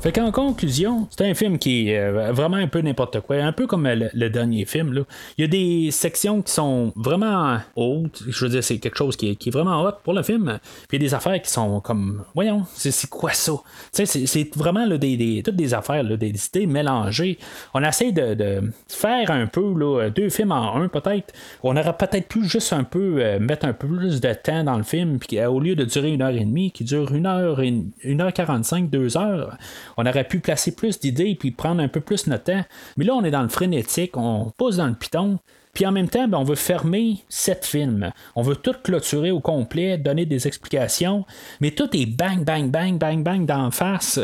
[0.00, 3.52] Fait qu'en conclusion, c'est un film qui est euh, vraiment un peu n'importe quoi, un
[3.52, 5.04] peu comme le, dernier film.
[5.36, 8.22] Il y a des sections qui sont vraiment hautes.
[8.26, 10.58] Je veux dire, c'est quelque chose qui est, vraiment haut pour le film.
[10.88, 13.52] Puis il y a des affaires qui sont comme, voyons, c'est, quoi ça?
[13.92, 17.38] C'est, c'est vraiment toutes des affaires, des idées mélangées.
[17.74, 19.74] On essaie de, faire un peu
[20.14, 21.34] deux films en un, peut-être.
[21.62, 24.78] On aurait peut-être pu juste un peu euh, mettre un peu plus de temps dans
[24.78, 27.26] le film, puis euh, au lieu de durer une heure et demie, qui dure une
[27.26, 29.58] heure, et, une heure quarante-cinq, deux heures
[30.00, 32.64] on aurait pu placer plus d'idées puis prendre un peu plus notre temps.
[32.96, 35.38] Mais là, on est dans le frénétique, on pose dans le piton.
[35.74, 38.10] Puis en même temps, ben, on veut fermer sept films.
[38.34, 41.24] On veut tout clôturer au complet, donner des explications,
[41.60, 44.18] mais tout est bang, bang, bang, bang, bang d'en face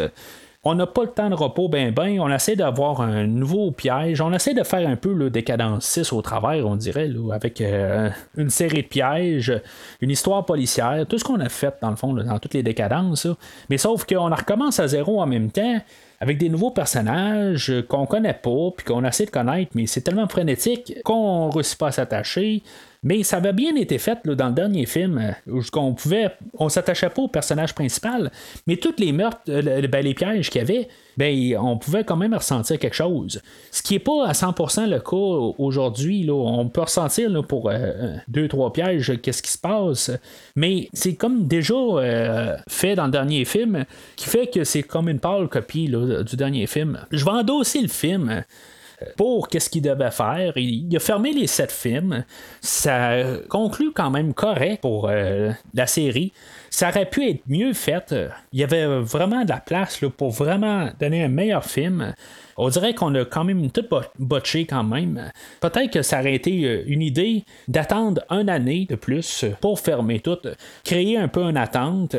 [0.68, 4.20] on n'a pas le temps de repos, ben ben, on essaie d'avoir un nouveau piège,
[4.20, 8.10] on essaie de faire un peu le décadence 6 au travers, on dirait, avec euh,
[8.36, 9.52] une série de pièges,
[10.00, 13.28] une histoire policière, tout ce qu'on a fait dans le fond, dans toutes les décadences,
[13.70, 15.80] mais sauf qu'on recommence à zéro en même temps
[16.20, 20.26] avec des nouveaux personnages qu'on connaît pas, puis qu'on essaie de connaître, mais c'est tellement
[20.26, 22.64] frénétique qu'on ne réussit pas à s'attacher.
[23.06, 26.68] Mais ça avait bien été fait dans le dernier film, euh, où on pouvait, on
[26.68, 28.32] s'attachait pas au personnage principal,
[28.66, 32.16] mais toutes les meurtres, euh, ben, les pièges qu'il y avait, ben, on pouvait quand
[32.16, 33.40] même ressentir quelque chose.
[33.70, 36.26] Ce qui n'est pas à 100% le cas aujourd'hui.
[36.28, 40.10] On peut ressentir pour euh, deux, trois pièges qu'est-ce qui se passe,
[40.56, 41.76] mais c'est comme déjà
[42.68, 43.84] fait dans le dernier film,
[44.16, 46.98] qui fait que c'est comme une pâle copie du dernier film.
[47.12, 48.42] Je vais endosser le film
[49.16, 50.52] pour qu'est-ce qu'il devait faire.
[50.56, 52.24] Il, a fermé les sept films.
[52.60, 53.12] Ça
[53.48, 56.32] conclut quand même correct pour euh, la série.
[56.70, 58.14] Ça aurait pu être mieux fait.
[58.52, 62.14] Il y avait vraiment de la place pour vraiment donner un meilleur film.
[62.58, 63.84] On dirait qu'on a quand même tout
[64.18, 65.30] botché quand même.
[65.60, 70.20] Peut-être que ça aurait été euh, une idée d'attendre une année de plus pour fermer
[70.20, 70.38] tout,
[70.84, 72.16] créer un peu une attente,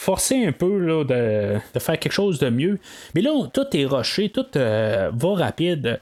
[0.00, 2.78] forcer un peu là, de, faire quelque chose de mieux.
[3.14, 6.00] Mais là, tout est rushé, tout euh, va rapide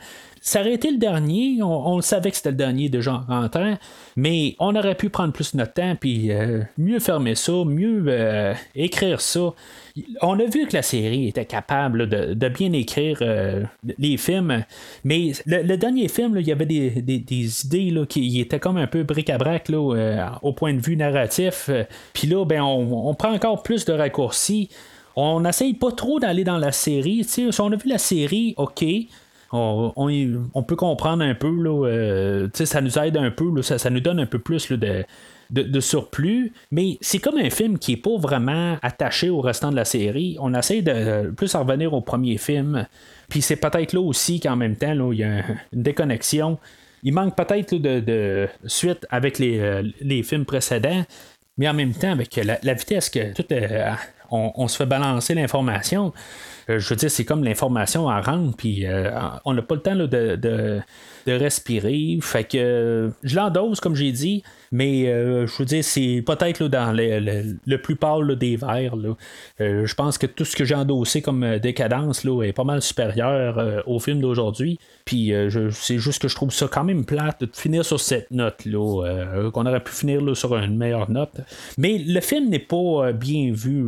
[0.48, 1.62] ça aurait été le dernier.
[1.62, 3.74] On, savait que c'était le dernier de en rentrant,
[4.16, 8.54] mais on aurait pu prendre plus notre temps, puis euh, mieux fermer ça, mieux euh,
[8.74, 9.52] écrire ça.
[10.22, 13.64] On a vu que la série était capable de, bien écrire euh,
[13.98, 14.64] les films,
[15.04, 19.70] mais le, dernier film, il y avait des, idées qui étaient comme un peu bric-à-brac
[19.70, 21.68] au point de vue narratif.
[22.14, 24.70] Puis là, ben, on, on, prend encore plus de raccourcis.
[25.14, 27.24] On n'essaye pas trop d'aller dans la série.
[27.24, 28.84] Si on a vu la série, ok
[29.52, 34.20] on, peut comprendre un peu, là, euh, ça nous aide un peu, ça, nous donne
[34.20, 39.30] un peu plus de, surplus, mais c'est comme un film qui est pas vraiment attaché
[39.30, 40.36] au restant de la série.
[40.40, 42.86] On essaie de plus revenir au premier film,
[43.28, 45.42] puis c'est peut-être là aussi qu'en même temps, il y a
[45.72, 46.58] une déconnexion.
[47.02, 51.04] Il manque peut-être de, suite avec euh, les, films précédents,
[51.56, 53.92] mais en même temps, avec la, vitesse que tout euh,
[54.30, 56.12] on, se fait balancer l'information.
[56.68, 59.10] Euh, je veux dire, c'est comme l'information à rendre, puis euh,
[59.44, 60.82] on n'a pas le temps de, de,
[61.26, 62.18] respirer.
[62.22, 66.92] Fait que je l'endose, comme j'ai dit, mais euh, je veux dire, c'est peut-être dans
[66.94, 68.96] le, plus pâle des verres.
[69.58, 73.84] je pense que tout ce que j'ai endossé comme décadence là, est pas mal supérieur
[73.86, 74.78] au film d'aujourd'hui.
[75.04, 75.32] Puis
[75.72, 79.50] c'est juste que je trouve ça quand même plate de finir sur cette note là,
[79.52, 81.40] qu'on aurait pu finir sur une meilleure note.
[81.78, 83.86] Mais le film n'est pas bien vu.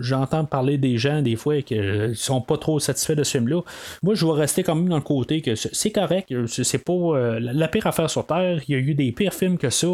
[0.00, 1.80] J'entends parler des gens des fois qui
[2.14, 3.62] sont pas trop satisfaits de ce film-là.
[4.02, 6.32] Moi, je vais rester quand même dans le côté que c'est correct.
[6.46, 8.60] C'est pas euh, la pire affaire sur Terre.
[8.68, 9.88] Il y a eu des pires films que ça.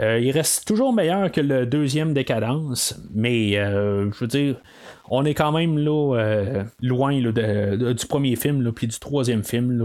[0.00, 4.56] Euh, il reste toujours meilleur que le deuxième Décadence, mais euh, je veux dire,
[5.10, 9.82] on est quand même là, loin du premier film, puis du troisième film.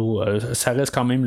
[0.53, 1.26] ça reste quand même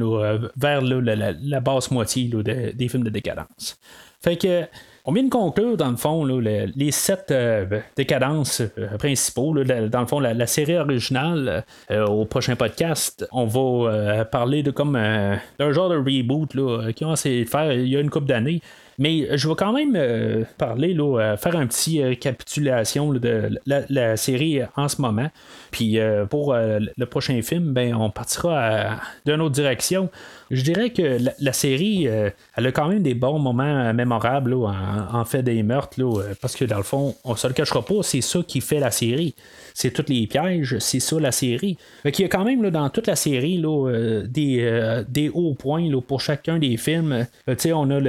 [0.56, 2.30] vers la, basse moitié
[2.74, 3.80] des films de Décadence.
[4.20, 4.66] Fait que
[5.06, 7.64] on vient de conclure, dans le fond, les, sept euh,
[7.96, 9.54] décadences euh, principaux.
[9.54, 14.94] dans le fond, la, série originale, euh, au prochain podcast, on va parler de comme
[14.94, 16.50] d'un genre de reboot
[16.94, 18.60] qui ont essayé de faire il y a une couple d'années.
[18.98, 20.96] Mais je vais quand même parler,
[21.38, 25.30] faire un petit récapitulation de la, série en ce moment.
[25.70, 25.98] Puis
[26.30, 30.10] pour le prochain film, ben, on partira d'une autre direction.
[30.50, 34.54] Je dirais que la, série, euh, elle a quand même des bons moments euh, mémorables
[34.54, 38.02] en, fait des meurtres, euh, parce que dans le fond, on se le cachera pas,
[38.02, 39.34] c'est ça qui fait la série.
[39.78, 41.76] C'est tous les pièges, c'est ça la série.
[42.02, 45.54] Fait il y a quand même là, dans toute la série là, des, des, hauts
[45.54, 47.26] points là, pour chacun des films.
[47.46, 48.00] on a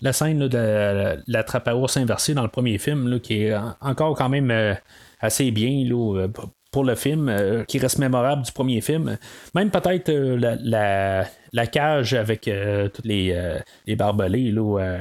[0.00, 4.16] la scène de la trappe à ours inversée dans le premier film qui est encore
[4.16, 4.50] quand même
[5.20, 5.84] assez bien
[6.70, 9.18] pour le film, euh, qui reste mémorable du premier film.
[9.54, 11.24] Même peut-être euh, la,
[11.66, 13.36] cage avec euh, toutes les,
[13.86, 14.54] les barbelés,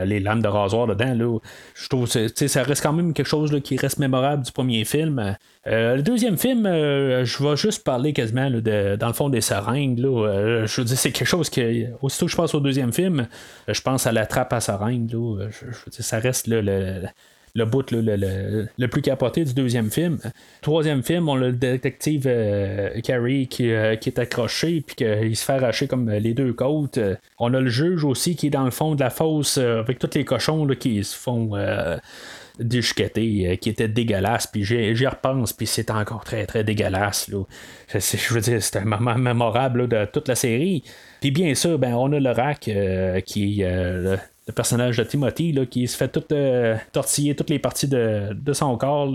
[0.06, 1.14] les lames de rasoir dedans.
[1.14, 1.40] Là,
[1.76, 5.36] je trouve que ça reste quand même quelque chose qui reste mémorable du premier film.
[5.66, 10.00] le deuxième film, je vais juste parler quasiment de, dans le fond des seringues.
[10.00, 13.28] je veux dire, c'est quelque chose que, aussitôt que je pense au deuxième film,
[13.68, 15.10] je pense à la trappe à seringue.
[15.10, 17.08] Je, je, veux dire, ça reste le
[17.56, 20.20] le bout le, plus capoté du deuxième film.
[20.62, 25.44] Troisième film, on a le détective euh, Carrie euh, qui, est accroché puis qu'il se
[25.44, 27.00] fait arracher comme les deux côtes.
[27.40, 30.00] On a le juge aussi qui est dans le fond de la fosse euh, avec
[30.00, 31.52] tous les cochons qui se font
[32.60, 37.32] déchiqueter, qui était dégueulasse, puis j'y repense, puis c'est encore très très dégueulasse.
[37.94, 40.84] Je veux dire, c'est un moment mémorable de toute la série.
[41.22, 42.70] Puis bien sûr, ben, on a le rack
[43.26, 43.64] qui
[44.50, 48.34] le personnage de Timothy là, qui se fait tout euh, tortiller toutes les parties de,
[48.52, 49.14] son corps,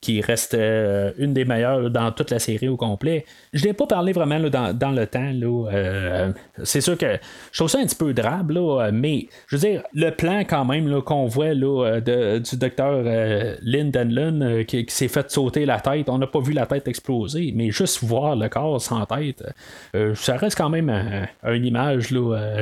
[0.00, 3.26] qui reste euh, une des meilleures dans toute la série au complet.
[3.52, 5.32] Je n'ai pas parlé vraiment dans, le temps.
[5.70, 6.32] Euh,
[6.64, 7.18] c'est sûr que
[7.52, 8.52] je trouve ça un petit peu drabe,
[8.90, 13.02] mais je veux dire, le plan quand même qu'on voit là, du docteur
[13.62, 17.52] Lynn Denlon qui, s'est fait sauter la tête, on n'a pas vu la tête exploser,
[17.54, 19.44] mais juste voir le corps sans tête,
[20.14, 22.14] ça reste quand même une image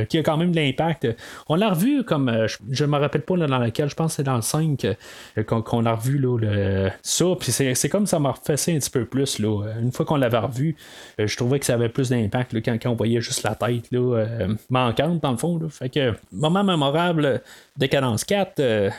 [0.09, 1.07] qui a quand même de l'impact.
[1.49, 2.28] On l'a revu comme.
[2.28, 4.84] Euh, je ne me rappelle pas dans laquelle, je pense que c'est dans le 5
[4.84, 7.26] euh, qu'on, a revu là, le, ça.
[7.38, 9.38] Puis c'est, comme ça m'a refait ça un petit peu plus.
[9.38, 9.64] Là.
[9.80, 10.74] Une fois qu'on l'avait revu,
[11.20, 13.90] euh, je trouvais que ça avait plus d'impact quand, quand, on voyait juste la tête
[13.92, 14.24] là,
[14.70, 15.61] manquante, dans le fond.
[15.68, 17.42] Fait que, moment mémorable,
[17.76, 18.90] Décadence 4,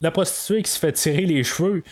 [0.00, 1.82] la prostituée qui se fait tirer les cheveux,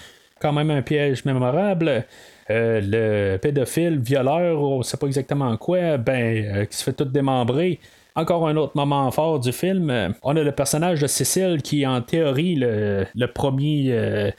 [0.41, 2.05] quand même un piège mémorable.
[2.49, 7.79] le pédophile, violeur, on sait pas exactement quoi, ben, qui se fait tout démembrer.
[8.17, 11.83] Encore un autre moment fort du film, euh, on a le personnage de Cécile qui
[11.83, 14.31] est en théorie le, premier euh,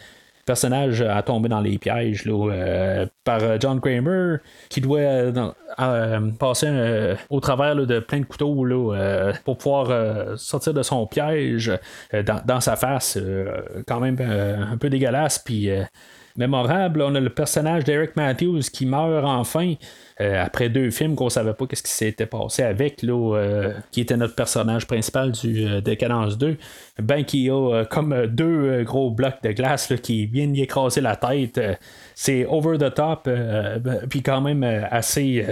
[0.45, 4.37] personnage à tomber dans les pièges euh, par John Kramer
[4.69, 5.31] qui doit
[6.39, 8.65] passer au travers de plein de couteaux
[9.45, 11.71] pour pouvoir sortir de son piège
[12.45, 13.17] dans, sa face
[13.87, 15.69] quand même un peu dégueulasse puis
[16.37, 17.01] mémorable.
[17.01, 19.75] On a le personnage d'Eric Matthews qui meurt enfin.
[20.21, 24.17] Euh, après deux films qu'on savait pas qu'est-ce qui s'était passé avec, euh, qui était
[24.17, 26.57] notre personnage principal du euh, Décadence 2,
[27.01, 31.59] ben qui a comme deux gros blocs de glace qui viennent y écraser la tête.
[32.13, 35.45] c'est over the top, ben, puis quand même assez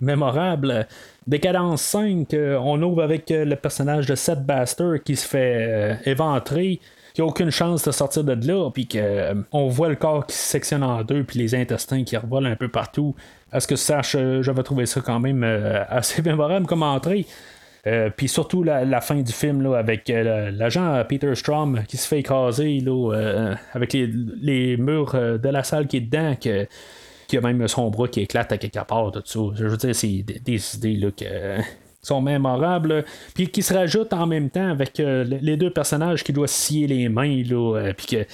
[0.00, 0.86] mémorable.
[1.26, 2.28] Décadence 5,
[2.60, 6.80] on ouvre avec le personnage de Seth Baster qui se fait éventrer
[7.14, 10.48] qui a aucune chance de sortir de là, puis qu'on voit le corps qui se
[10.48, 13.14] sectionne en deux, puis les intestins qui revolent un peu partout.
[13.50, 17.26] À ce que sache, euh, j'avais trouvé ça quand même euh, assez mémorable comme entrée?
[17.86, 22.20] Euh, puis surtout la, fin du film là, avec l'agent Peter Strom qui se fait
[22.20, 26.68] écraser là, avec les, murs de la salle qui est dedans, que,
[27.26, 29.40] qui a même son bras qui éclate à quelque part, tout ça.
[29.56, 31.26] Je veux dire, c'est des, idées là, qui
[32.02, 36.48] sont mémorables, puis qui se rajoutent en même temps avec les deux personnages qui doivent
[36.48, 38.26] scier les mains, là, puis que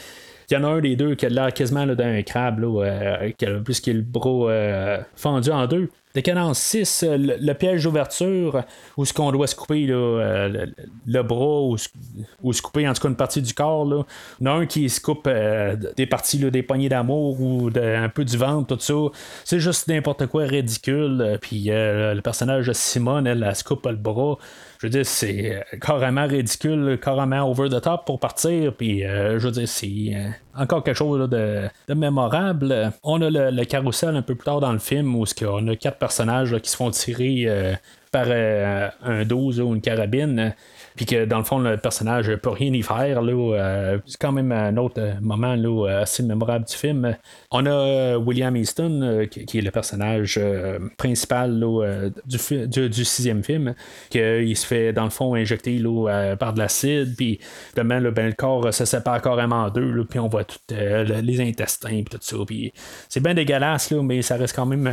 [0.50, 3.30] il y en a un des deux qui a l'air quasiment d'un crabe, là, euh,
[3.36, 5.90] qui a plus qu'il le bras euh, fendu en deux.
[6.14, 8.64] Décadence 6, le, piège d'ouverture,
[8.96, 10.66] où ce qu'on doit se couper euh,
[11.06, 13.84] le, bras, ou, se couper en tout cas une partie du corps.
[13.84, 14.04] Là.
[14.40, 18.08] Il y en a un qui se coupe des parties des poignées d'amour ou un
[18.08, 19.18] peu du ventre, tout ça.
[19.44, 21.38] C'est juste n'importe quoi ridicule.
[21.40, 24.38] Puis le personnage de Simone, elle, se coupe le bras
[24.78, 28.72] je veux dire, c'est euh, carrément ridicule, carrément over the top pour partir.
[28.74, 32.92] Puis, euh, je veux dire, c'est euh, encore quelque chose de, mémorable.
[33.02, 35.76] On a le, le, carrousel un peu plus tard dans le film où on a
[35.76, 37.76] quatre personnages qui se font tirer
[38.12, 40.54] par un 12 ou une carabine
[40.98, 43.22] puis que dans le fond, le personnage ne peut rien y faire.
[43.22, 47.16] Euh, c'est quand même un autre moment là, assez mémorable du film.
[47.52, 50.40] On a euh, William Easton, euh, qui, est le personnage
[50.96, 51.64] principal
[52.26, 53.76] du, sixième film,
[54.10, 55.80] qu'il se fait dans le fond injecter
[56.36, 57.38] par de l'acide, puis
[57.76, 62.06] ben, le corps se sépare carrément en deux, puis on voit tous les intestins, puis
[62.10, 62.36] tout ça.
[63.08, 64.92] c'est bien dégueulasse, mais ça reste quand même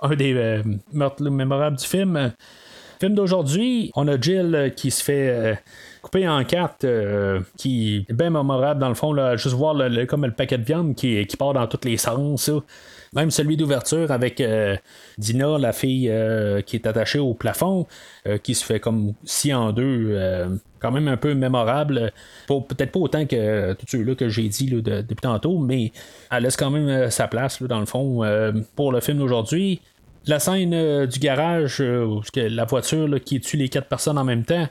[0.00, 0.62] un des
[0.94, 2.32] meurtres mémorables du film.
[3.02, 5.54] Film d'aujourd'hui, on a Jill euh, qui se fait euh,
[6.02, 9.12] couper en quatre, euh, qui est bien mémorable dans le fond.
[9.12, 12.48] Là, juste voir le, comme le paquet de viande qui, part dans tous les sens.
[13.12, 14.40] Même celui d'ouverture avec
[15.18, 16.10] Dina, la fille
[16.64, 17.86] qui est attachée au plafond,
[18.42, 20.16] qui se fait comme si en deux,
[20.78, 22.12] quand même un peu mémorable.
[22.46, 25.92] Peut-être pas autant que tout ceux-là que j'ai dit depuis tantôt, mais
[26.30, 28.22] elle laisse quand même sa place dans le fond
[28.76, 29.82] pour le film d'aujourd'hui.
[30.26, 34.44] La scène euh, du garage, euh, la voiture qui tue les quatre personnes en même
[34.44, 34.68] temps,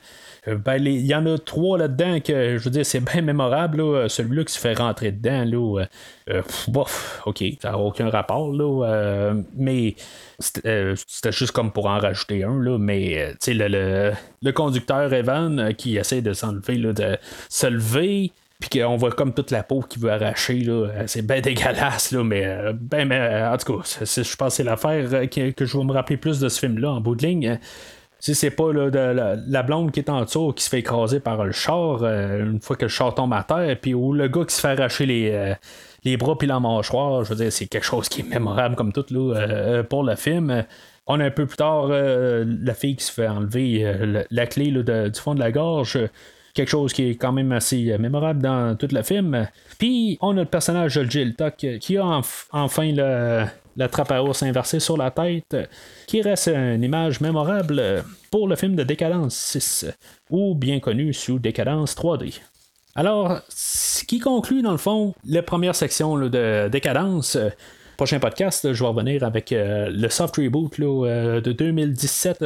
[0.48, 4.10] euh, ben, il y en a trois là-dedans que je veux dire, c'est bien mémorable.
[4.10, 5.86] celui-là qui se fait rentrer dedans, là,
[6.70, 9.96] bof, ok, ça n'a aucun rapport, là, mais
[10.40, 16.34] c'était juste comme pour en rajouter un, mais le, le, conducteur Evan qui essaie de
[16.34, 17.18] s'enlever, de
[17.50, 18.32] se lever
[18.62, 20.88] puis qu'on voit comme toute la peau qui veut arracher, là.
[20.88, 24.50] Euh, c'est bien dégueulasse, là, mais, euh, ben, mais euh, en tout cas, je pense
[24.50, 27.26] que c'est l'affaire que, je vais me rappeler plus de ce film-là en bout de
[27.26, 27.60] ligne.
[28.20, 31.44] Si c'est pas de, la, blonde qui est en dessous qui se fait écraser par
[31.44, 34.54] le char une fois que le char tombe à terre, puis ou le gars qui
[34.54, 35.56] se fait arracher les,
[36.04, 38.94] les bras puis la mâchoire, je veux dire, c'est quelque chose qui est mémorable comme
[38.94, 40.64] tout là, pour le film.
[41.08, 43.92] On a un peu plus tard la fille qui se fait enlever
[44.30, 45.98] la, clé du fond de la gorge
[46.54, 49.48] quelque chose qui est quand même assez euh, mémorable dans tout le film.
[49.78, 52.22] Puis on a le personnage de Jill Tuck qui a
[52.52, 53.46] enfin le,
[53.78, 55.58] la trappe à ours inversée sur la tête,
[56.08, 59.86] qui reste une image mémorable pour le film de Décadence 6,
[60.30, 62.40] ou bien connu sous Décadence 3D.
[62.96, 67.38] Alors, ce qui conclut dans le fond la première section de Décadence,
[68.02, 72.44] prochain podcast, je vais revenir avec euh, le soft reboot euh, de 2017,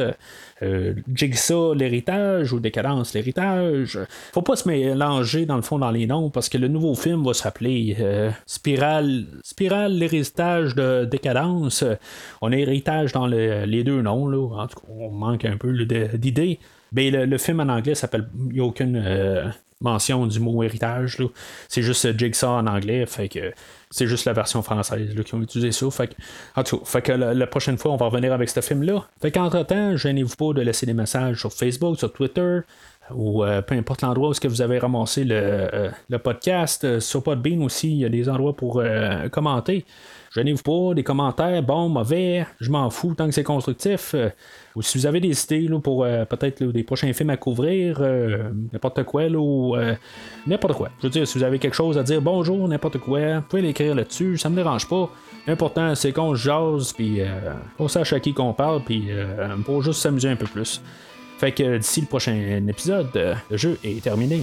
[0.60, 3.98] euh, Jigsaw l'héritage ou Décadence l'héritage.
[4.34, 7.24] Faut pas se mélanger dans le fond dans les noms parce que le nouveau film
[7.24, 7.96] va s'appeler
[8.44, 11.82] Spirale, Spirale l'héritage de Décadence.
[12.42, 14.60] On a héritage dans les deux noms, là.
[14.60, 15.72] en tout cas, on manque un peu
[16.18, 16.58] d'idées.
[16.92, 18.28] Mais le, film en anglais s'appelle.
[18.50, 19.02] Il n'y a aucune
[19.80, 21.16] mention du mot héritage.
[21.68, 23.06] C'est juste Jigsaw en anglais.
[23.06, 23.30] Fait
[23.90, 25.90] c'est juste la version française qui ont utilisé ça.
[25.90, 26.14] Fait que,
[26.56, 29.06] en tout cas, la, prochaine fois, on va revenir avec ce film-là.
[29.20, 32.60] Fait qu'entre-temps, gênez-vous pas de laisser des messages sur Facebook, sur Twitter,
[33.14, 36.84] ou euh, peu importe l'endroit où -ce que vous avez ramassé le, euh, le podcast.
[36.84, 38.82] Euh, sur Podbean aussi, il y a des endroits pour
[39.30, 39.84] commenter.
[40.36, 44.12] Gênez-vous pas, des commentaires, bon, mauvais, je m'en fous tant que c'est constructif.
[44.14, 44.28] Euh,
[44.74, 48.50] ou si vous avez des idées pour euh, peut-être des prochains films à couvrir, euh,
[48.70, 49.74] n'importe quoi, là, ou
[50.46, 50.90] n'importe quoi.
[50.98, 53.62] Je veux dire, si vous avez quelque chose à dire, bonjour, n'importe quoi, vous pouvez
[53.62, 55.10] l'écrire là-dessus, ça me dérange pas.
[55.46, 57.22] L'important, c'est qu'on jase, puis
[57.78, 59.08] on sache à qui qu'on parle, puis
[59.64, 60.82] pour juste s'amuser un peu plus.
[61.38, 63.08] Fait que d'ici le prochain épisode,
[63.50, 64.42] le jeu est terminé.